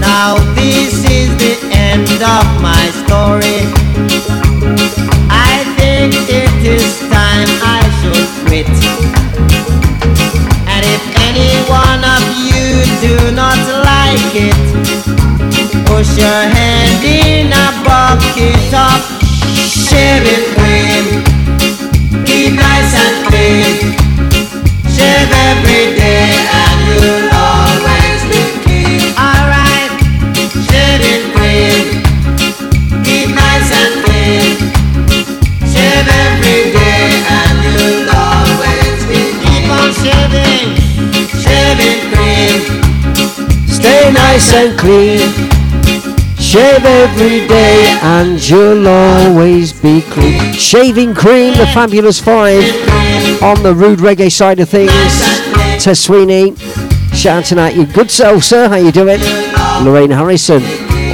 [0.00, 3.60] Now this is the end of my story.
[5.30, 8.74] I think it is time I should quit.
[10.74, 12.55] And if any one of you
[13.00, 14.56] do not like it,
[15.86, 19.00] push your hand in a bucket of
[19.52, 21.22] shaving cream.
[22.24, 23.96] Keep nice and clean.
[24.94, 26.32] Shave every day
[26.62, 27.25] and you'll
[44.46, 45.18] nice and clean.
[46.38, 50.52] Shave every day and you'll always be clean.
[50.52, 52.62] Shaving cream, the fabulous five
[53.42, 54.90] on the rude reggae side of things.
[55.82, 56.54] Tess Sweeney,
[57.14, 57.86] shouting at you.
[57.86, 58.68] Good self, sir.
[58.68, 59.20] How you doing?
[59.82, 60.62] Lorraine Harrison,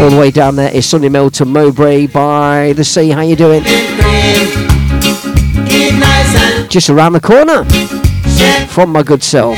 [0.01, 3.11] all the way down there is Sunny Mill to Mowbray by the sea.
[3.11, 3.63] How you doing?
[6.69, 7.65] Just around the corner
[8.69, 9.57] from my good self.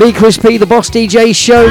[0.00, 1.64] Me, Chris P, the Boss DJ show.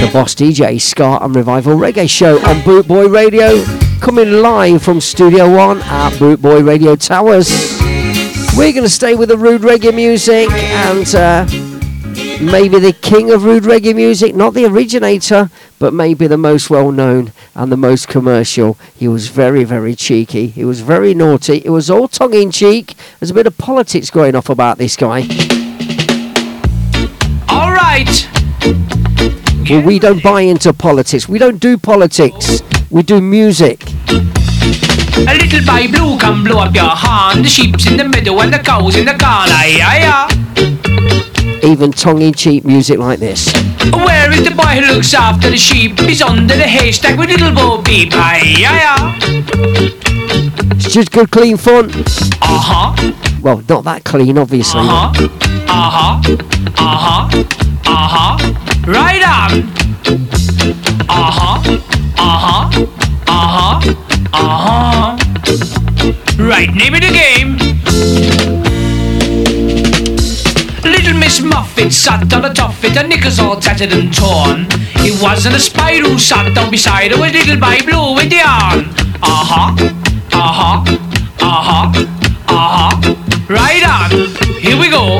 [0.00, 3.62] The Boss DJ Ska and Revival Reggae Show on Boot Boy Radio.
[4.00, 7.50] Coming live from Studio One at Boot Boy Radio Towers.
[8.56, 11.44] We're going to stay with the rude reggae music and uh,
[12.42, 16.90] maybe the king of rude reggae music, not the originator, but maybe the most well
[16.90, 18.78] known and the most commercial.
[18.96, 20.46] He was very, very cheeky.
[20.46, 21.58] He was very naughty.
[21.64, 22.94] It was all tongue in cheek.
[23.20, 25.28] There's a bit of politics going off about this guy.
[29.84, 31.28] We don't buy into politics.
[31.28, 32.62] We don't do politics.
[32.90, 33.82] We do music.
[34.08, 37.42] A little blue can blow up your horn.
[37.42, 39.64] The sheep's in the middle and the cow's in the corner.
[39.66, 41.62] Yeah, yeah.
[41.62, 43.52] even tongue-in-cheek music like this.
[43.92, 45.98] Where is the boy who looks after the sheep?
[46.00, 48.12] He's under the haystack with little Bo Peep.
[50.76, 51.90] It's just good, clean fun.
[51.90, 52.02] Uh
[52.40, 53.12] huh.
[53.42, 54.80] Well, not that clean, obviously.
[54.80, 55.28] Uh huh.
[55.68, 56.20] Uh huh.
[56.78, 57.28] Uh huh.
[57.86, 58.36] Uh huh.
[58.86, 59.62] Right on.
[61.08, 61.60] Uh huh.
[62.18, 62.86] Uh huh.
[63.28, 63.80] Uh huh.
[64.32, 65.16] Uh huh.
[66.38, 68.65] Right, name of the game.
[70.86, 74.66] Little Miss Muffet sat on a tuffet, her knickers all tattered and torn.
[75.04, 78.30] It wasn't a spider who sat down beside her, it was little Boy Blue with
[78.30, 78.86] the yarn.
[79.22, 79.74] Uh huh.
[80.32, 80.84] Uh huh.
[81.40, 81.92] Uh huh.
[82.48, 83.14] Uh huh.
[83.48, 84.10] Right on.
[84.60, 85.18] Here we go.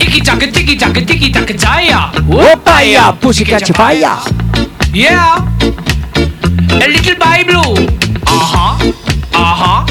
[0.00, 2.12] Icky taka ticky taka ticky taka taya.
[2.28, 4.20] Whoopaya, pussy catch fire.
[4.92, 5.44] Yeah.
[6.80, 7.74] A little by blue.
[8.26, 8.92] Uh huh.
[9.34, 9.86] Uh huh.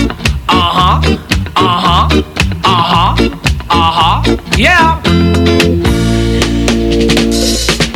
[2.75, 3.15] Uh huh.
[3.69, 4.19] Uh huh.
[4.19, 4.27] Uh.
[4.27, 4.57] Uh.
[4.57, 4.99] Yeah.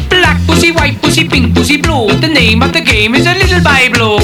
[0.07, 2.07] Black pussy, white pussy, pink pussy, blue.
[2.21, 4.19] The name of the game is a little by blue.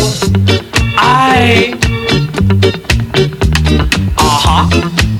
[0.95, 1.75] I.
[4.17, 4.69] Uh huh.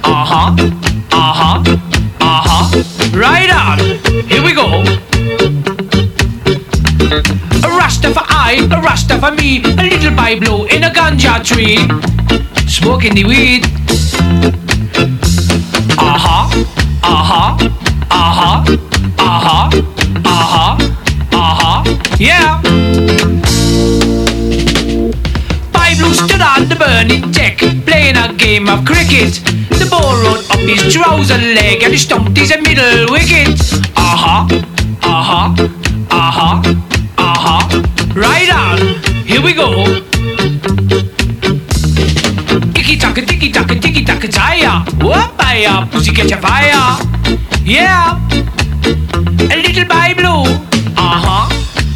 [0.06, 0.56] Uh huh.
[1.12, 1.64] Uh huh.
[2.22, 3.20] Uh huh.
[3.20, 3.80] Right on.
[4.32, 4.84] Here we go.
[7.62, 11.44] A rasta for I, a rasta for me, a little by blue in a ganja
[11.44, 11.76] tree.
[12.70, 14.65] Smoking the weed.
[17.08, 17.70] Uh huh.
[18.10, 18.78] Uh huh.
[20.26, 21.84] Uh.
[22.18, 22.62] Yeah.
[25.98, 29.40] Blue stood on the burning deck, playing a game of cricket.
[29.70, 33.60] The ball rolled up his trouser leg and he stumped his middle wicket.
[33.96, 34.48] Uh huh.
[35.02, 35.56] Uh huh.
[38.14, 38.80] Right on.
[39.26, 40.15] Here we go.
[43.16, 44.84] Taka ticky taka ticky taka taya.
[45.00, 47.00] Whoopaya, pussy catch a fire.
[47.64, 48.20] Yeah.
[49.48, 50.44] A little by blue.
[51.00, 51.48] Uh huh.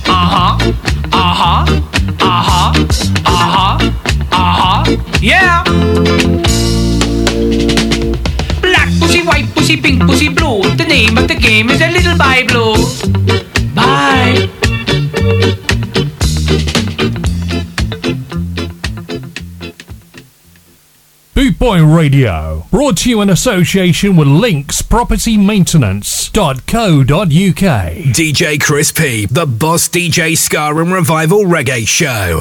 [0.08, 0.56] Uh huh.
[1.12, 1.66] Uh huh.
[2.22, 2.72] Uh huh.
[3.26, 3.76] Uh huh.
[4.32, 4.80] Uh huh.
[5.20, 5.64] Yeah.
[8.62, 10.64] Black pussy, white pussy, pink pussy, blue.
[10.78, 13.19] The name of the game is a little by blue.
[21.70, 26.56] Boot Radio, brought to you in association with Links Property Maintenance.co.uk.
[27.06, 32.40] DJ Chris P, the Boss DJ Ska and Revival Reggae Show.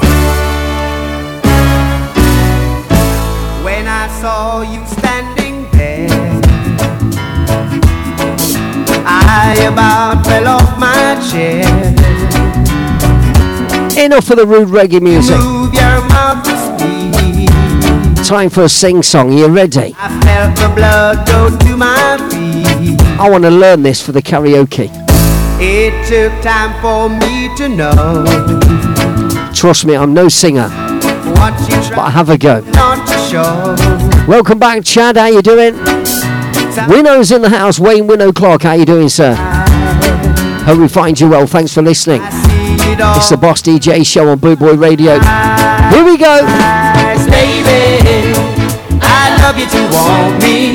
[3.63, 6.09] When I saw you standing there,
[9.05, 11.61] I about fell off my chair.
[14.03, 15.37] Enough of the rude reggae music.
[18.29, 19.35] Time for a sing song.
[19.35, 19.95] You ready?
[19.97, 23.01] I felt the blood go to my feet.
[23.19, 24.87] I want to learn this for the karaoke.
[25.59, 32.29] It took time for me to know Trust me, I'm no singer, but I have
[32.29, 32.59] a go.
[32.59, 33.75] not to show.
[34.27, 35.17] Welcome back, Chad.
[35.17, 35.73] How you doing?
[36.87, 37.79] Winnow's in the house.
[37.79, 38.61] Wayne Winnow Clark.
[38.61, 39.33] How you doing, sir?
[40.65, 41.47] Hope we find you well.
[41.47, 42.21] Thanks for listening.
[42.71, 45.19] It's the Boss DJ show on Boot Boy Radio.
[45.19, 46.45] Here we go.
[47.29, 48.33] Baby,
[49.01, 50.73] I love you to want me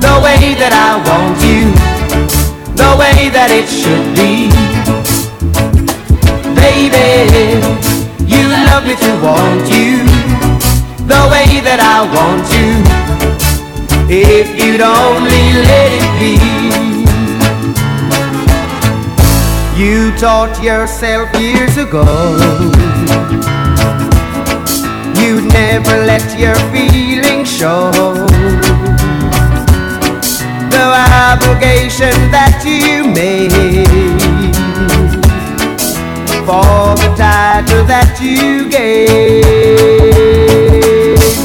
[0.00, 1.72] the way that I want you,
[2.76, 4.50] the way that it should be.
[6.54, 7.60] Baby,
[8.26, 10.04] you love me to want you
[11.06, 12.82] the way that I want you.
[14.08, 16.91] If you'd only let it be.
[19.82, 22.06] You taught yourself years ago.
[25.18, 27.90] You'd never let your feelings show.
[30.70, 30.86] The
[31.34, 33.50] obligation that you made
[36.46, 39.42] For the title that you gave.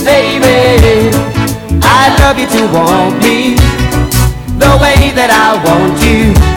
[0.06, 1.10] Baby,
[1.82, 3.56] I love you to want me
[4.60, 6.57] The way that I want you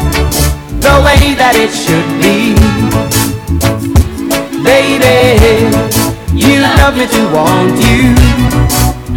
[0.80, 2.54] The way that it should be
[4.64, 5.70] Baby,
[6.36, 8.30] you love me to want you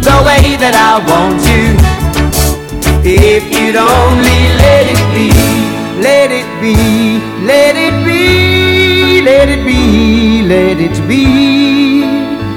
[0.04, 1.72] the way that I want you.
[3.04, 5.32] If you'd only let it be,
[6.00, 6.76] let it be,
[7.44, 12.04] let it be, let it be, let it be.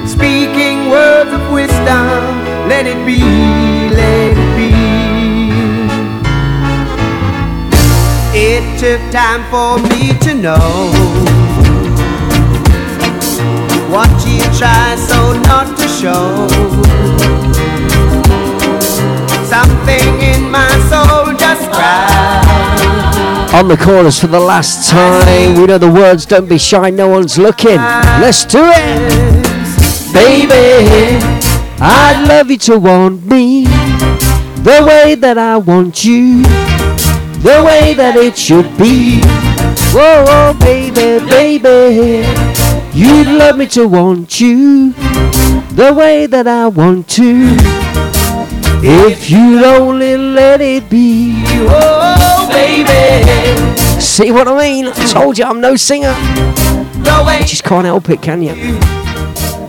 [0.08, 2.20] Speaking words of wisdom,
[2.68, 3.24] let it be,
[8.78, 10.92] took time for me to know
[13.90, 16.48] what you try so not to show.
[19.44, 23.50] Something in my soul just cried.
[23.56, 25.56] On the corners for the last time.
[25.56, 27.78] We know the words, don't be shy, no one's looking.
[28.22, 30.14] Let's do it.
[30.14, 31.18] Baby,
[31.82, 36.44] I'd love you to want me the way that I want you
[37.40, 39.22] the way that it should be.
[39.94, 42.28] Whoa, whoa, baby, baby,
[42.94, 44.94] you'd love me to want you
[45.72, 47.56] the way that I want to.
[48.84, 51.34] If you'd only let it be.
[51.70, 54.02] Oh, baby.
[54.02, 54.88] See what I mean?
[54.88, 56.14] I told you I'm no singer.
[57.00, 57.40] No way.
[57.40, 58.54] You just can't help it, can you?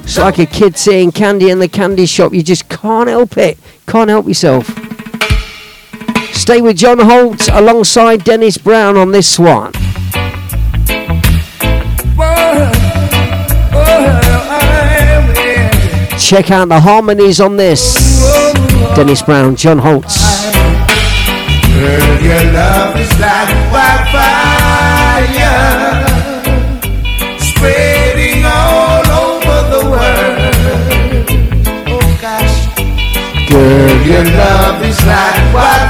[0.03, 2.33] It's like a kid saying candy in the candy shop.
[2.33, 3.59] You just can't help it.
[3.87, 4.78] Can't help yourself.
[6.49, 9.71] Stay with John Holt alongside Dennis Brown on this one.
[16.19, 18.25] Check out the harmonies on this.
[18.97, 20.17] Dennis Brown, John Holt's.
[21.75, 24.09] Girl, your love is like wildfire,
[27.37, 31.29] spreading all over the world.
[31.89, 32.73] Oh gosh,
[33.51, 35.88] girl, your love is like wildfire,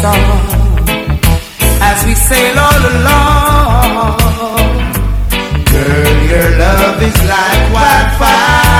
[0.00, 0.20] song
[1.80, 4.18] as we sail all along.
[5.72, 8.76] Girl, your love is like wildfire.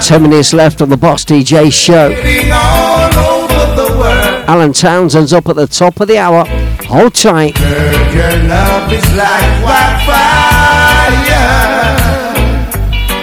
[0.00, 2.10] 10 minutes left on the Boss DJ show.
[2.12, 3.40] Spreading all over.
[4.48, 6.44] Alan Townsend's up at the top of the hour.
[6.86, 7.54] Hold tight.
[7.56, 10.40] Girl, your love is like wildfire.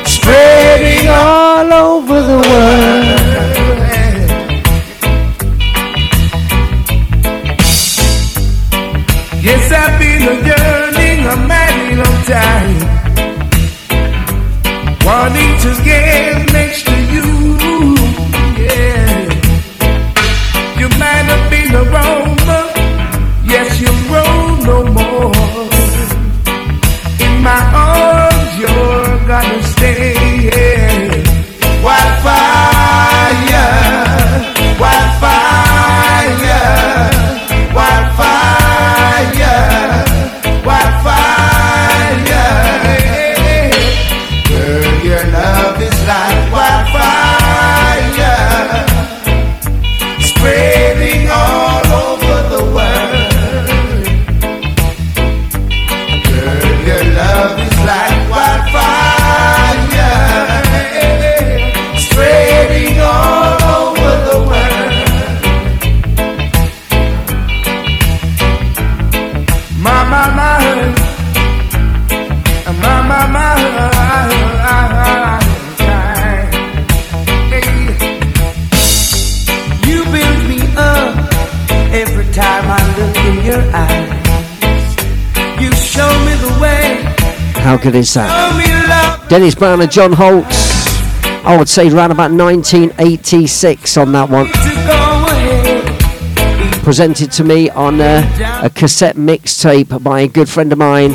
[0.06, 3.17] Spreading all over the world.
[12.28, 12.78] Time,
[15.06, 16.57] wanting to get
[87.96, 89.26] is that?
[89.30, 90.78] Dennis Brown and John Holt's.
[91.46, 94.48] I would say around about 1986 on that one.
[96.84, 101.14] Presented to me on uh, a cassette mixtape by a good friend of mine,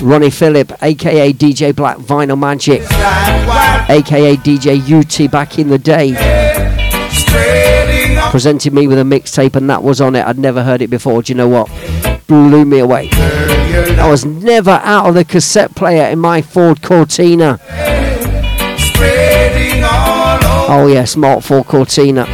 [0.00, 6.12] Ronnie Phillip, aka DJ Black Vinyl Magic, aka DJ UT back in the day.
[8.30, 10.26] Presented me with a mixtape and that was on it.
[10.26, 11.22] I'd never heard it before.
[11.22, 11.68] Do you know what?
[12.26, 13.10] Blew me away.
[13.74, 17.58] I was never out of the cassette player in my Ford Cortina.
[18.78, 20.72] Spreading all over.
[20.72, 22.26] Oh yes, Mark Ford Cortina.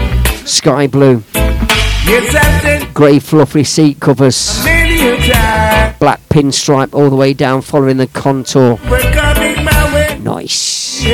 [0.44, 1.22] Sky blue.
[1.34, 4.64] Yes, I've been Grey fluffy seat covers.
[4.64, 5.94] many a time.
[6.00, 8.78] Black pinstripe all the way down following the contour.
[8.90, 10.18] We're coming my way.
[10.18, 11.04] nice.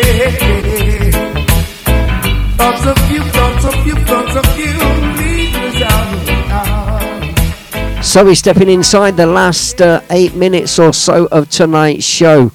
[8.15, 12.53] So we're stepping inside the last uh, eight minutes or so of tonight's show.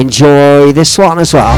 [0.00, 1.54] Enjoy this one as well.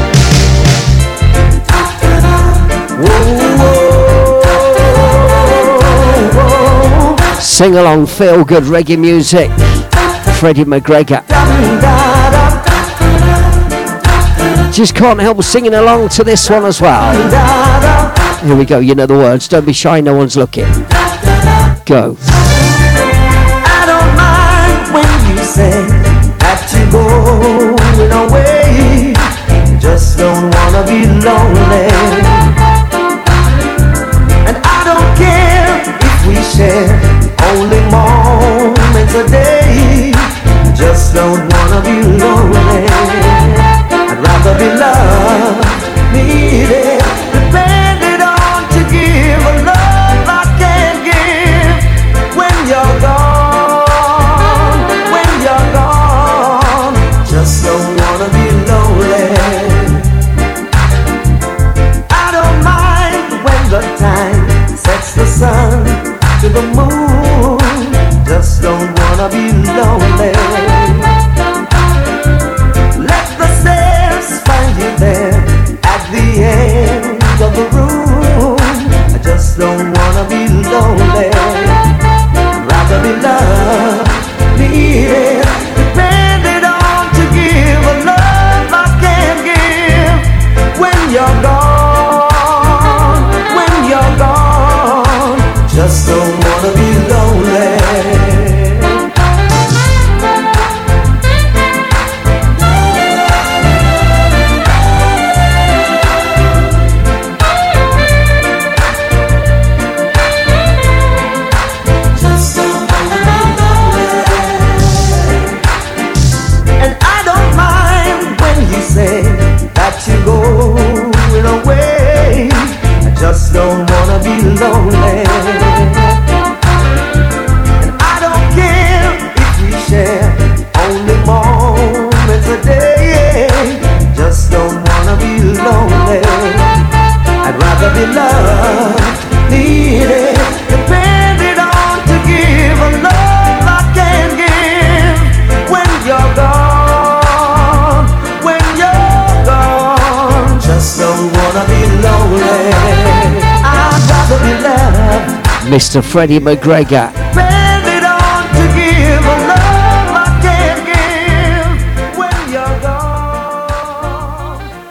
[7.39, 9.49] Sing along, feel good reggae music.
[10.37, 11.25] Freddie McGregor.
[14.73, 18.18] Just can't help singing along to this one as well.
[18.43, 19.49] Here we go, you know the words.
[19.49, 20.63] Don't be shy, no one's looking.
[21.85, 22.15] Go.
[22.23, 25.83] I don't mind when you say
[26.39, 29.13] that you're going away.
[29.81, 31.91] Just don't wanna be lonely.
[34.47, 36.95] And I don't care if we share
[37.51, 40.13] only moments a day.
[40.79, 42.87] Just don't wanna be lonely.
[43.91, 45.67] I'd rather be loved,
[46.13, 47.03] needed,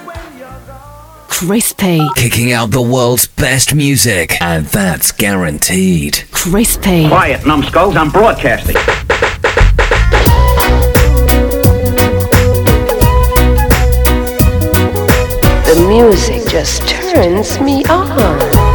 [0.04, 0.48] when you're.
[1.28, 2.00] Crispy.
[2.14, 6.24] Kicking out the world's best music, and that's guaranteed.
[6.30, 7.08] Crispy.
[7.08, 8.76] Quiet, numbskulls, I'm broadcasting.
[15.64, 18.67] The music just turns me on.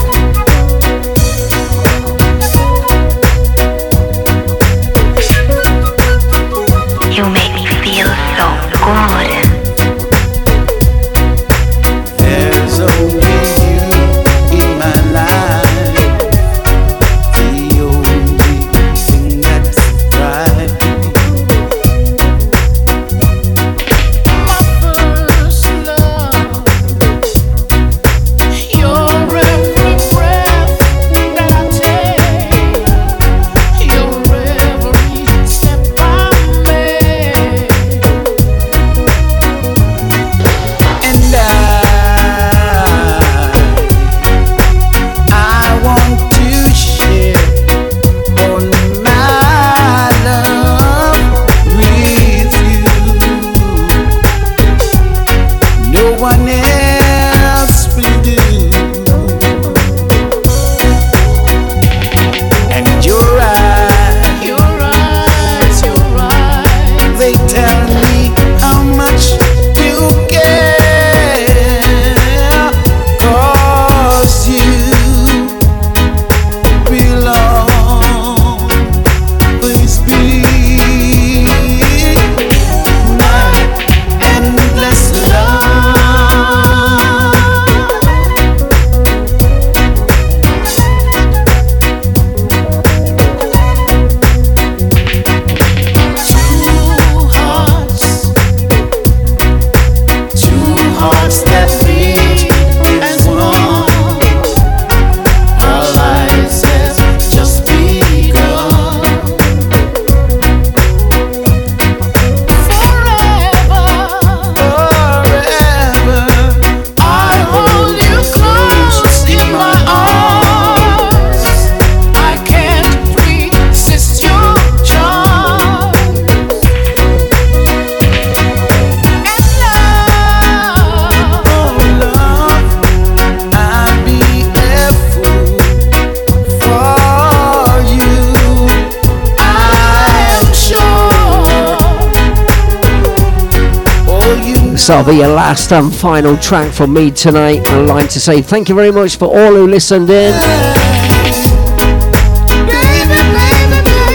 [145.14, 147.60] Be your last and final track from me tonight.
[147.70, 150.34] I'd like to say thank you very much for all who listened in.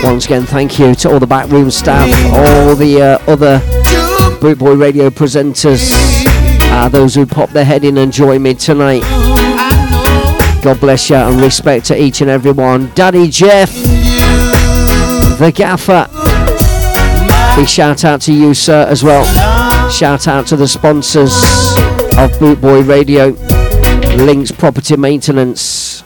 [0.03, 3.61] Once again, thank you to all the backroom staff, all the uh, other
[4.41, 5.93] Boot Boy Radio presenters,
[6.73, 9.03] uh, those who popped their head in and joined me tonight.
[10.65, 12.91] God bless you and respect to each and every one.
[12.97, 13.73] Daddy Jeff,
[15.39, 16.09] the gaffer.
[17.55, 19.58] Big shout out to you, sir, as well.
[19.91, 21.33] Shout out to the sponsors
[22.17, 23.29] of Boot Boy Radio,
[24.17, 26.03] Links Property Maintenance.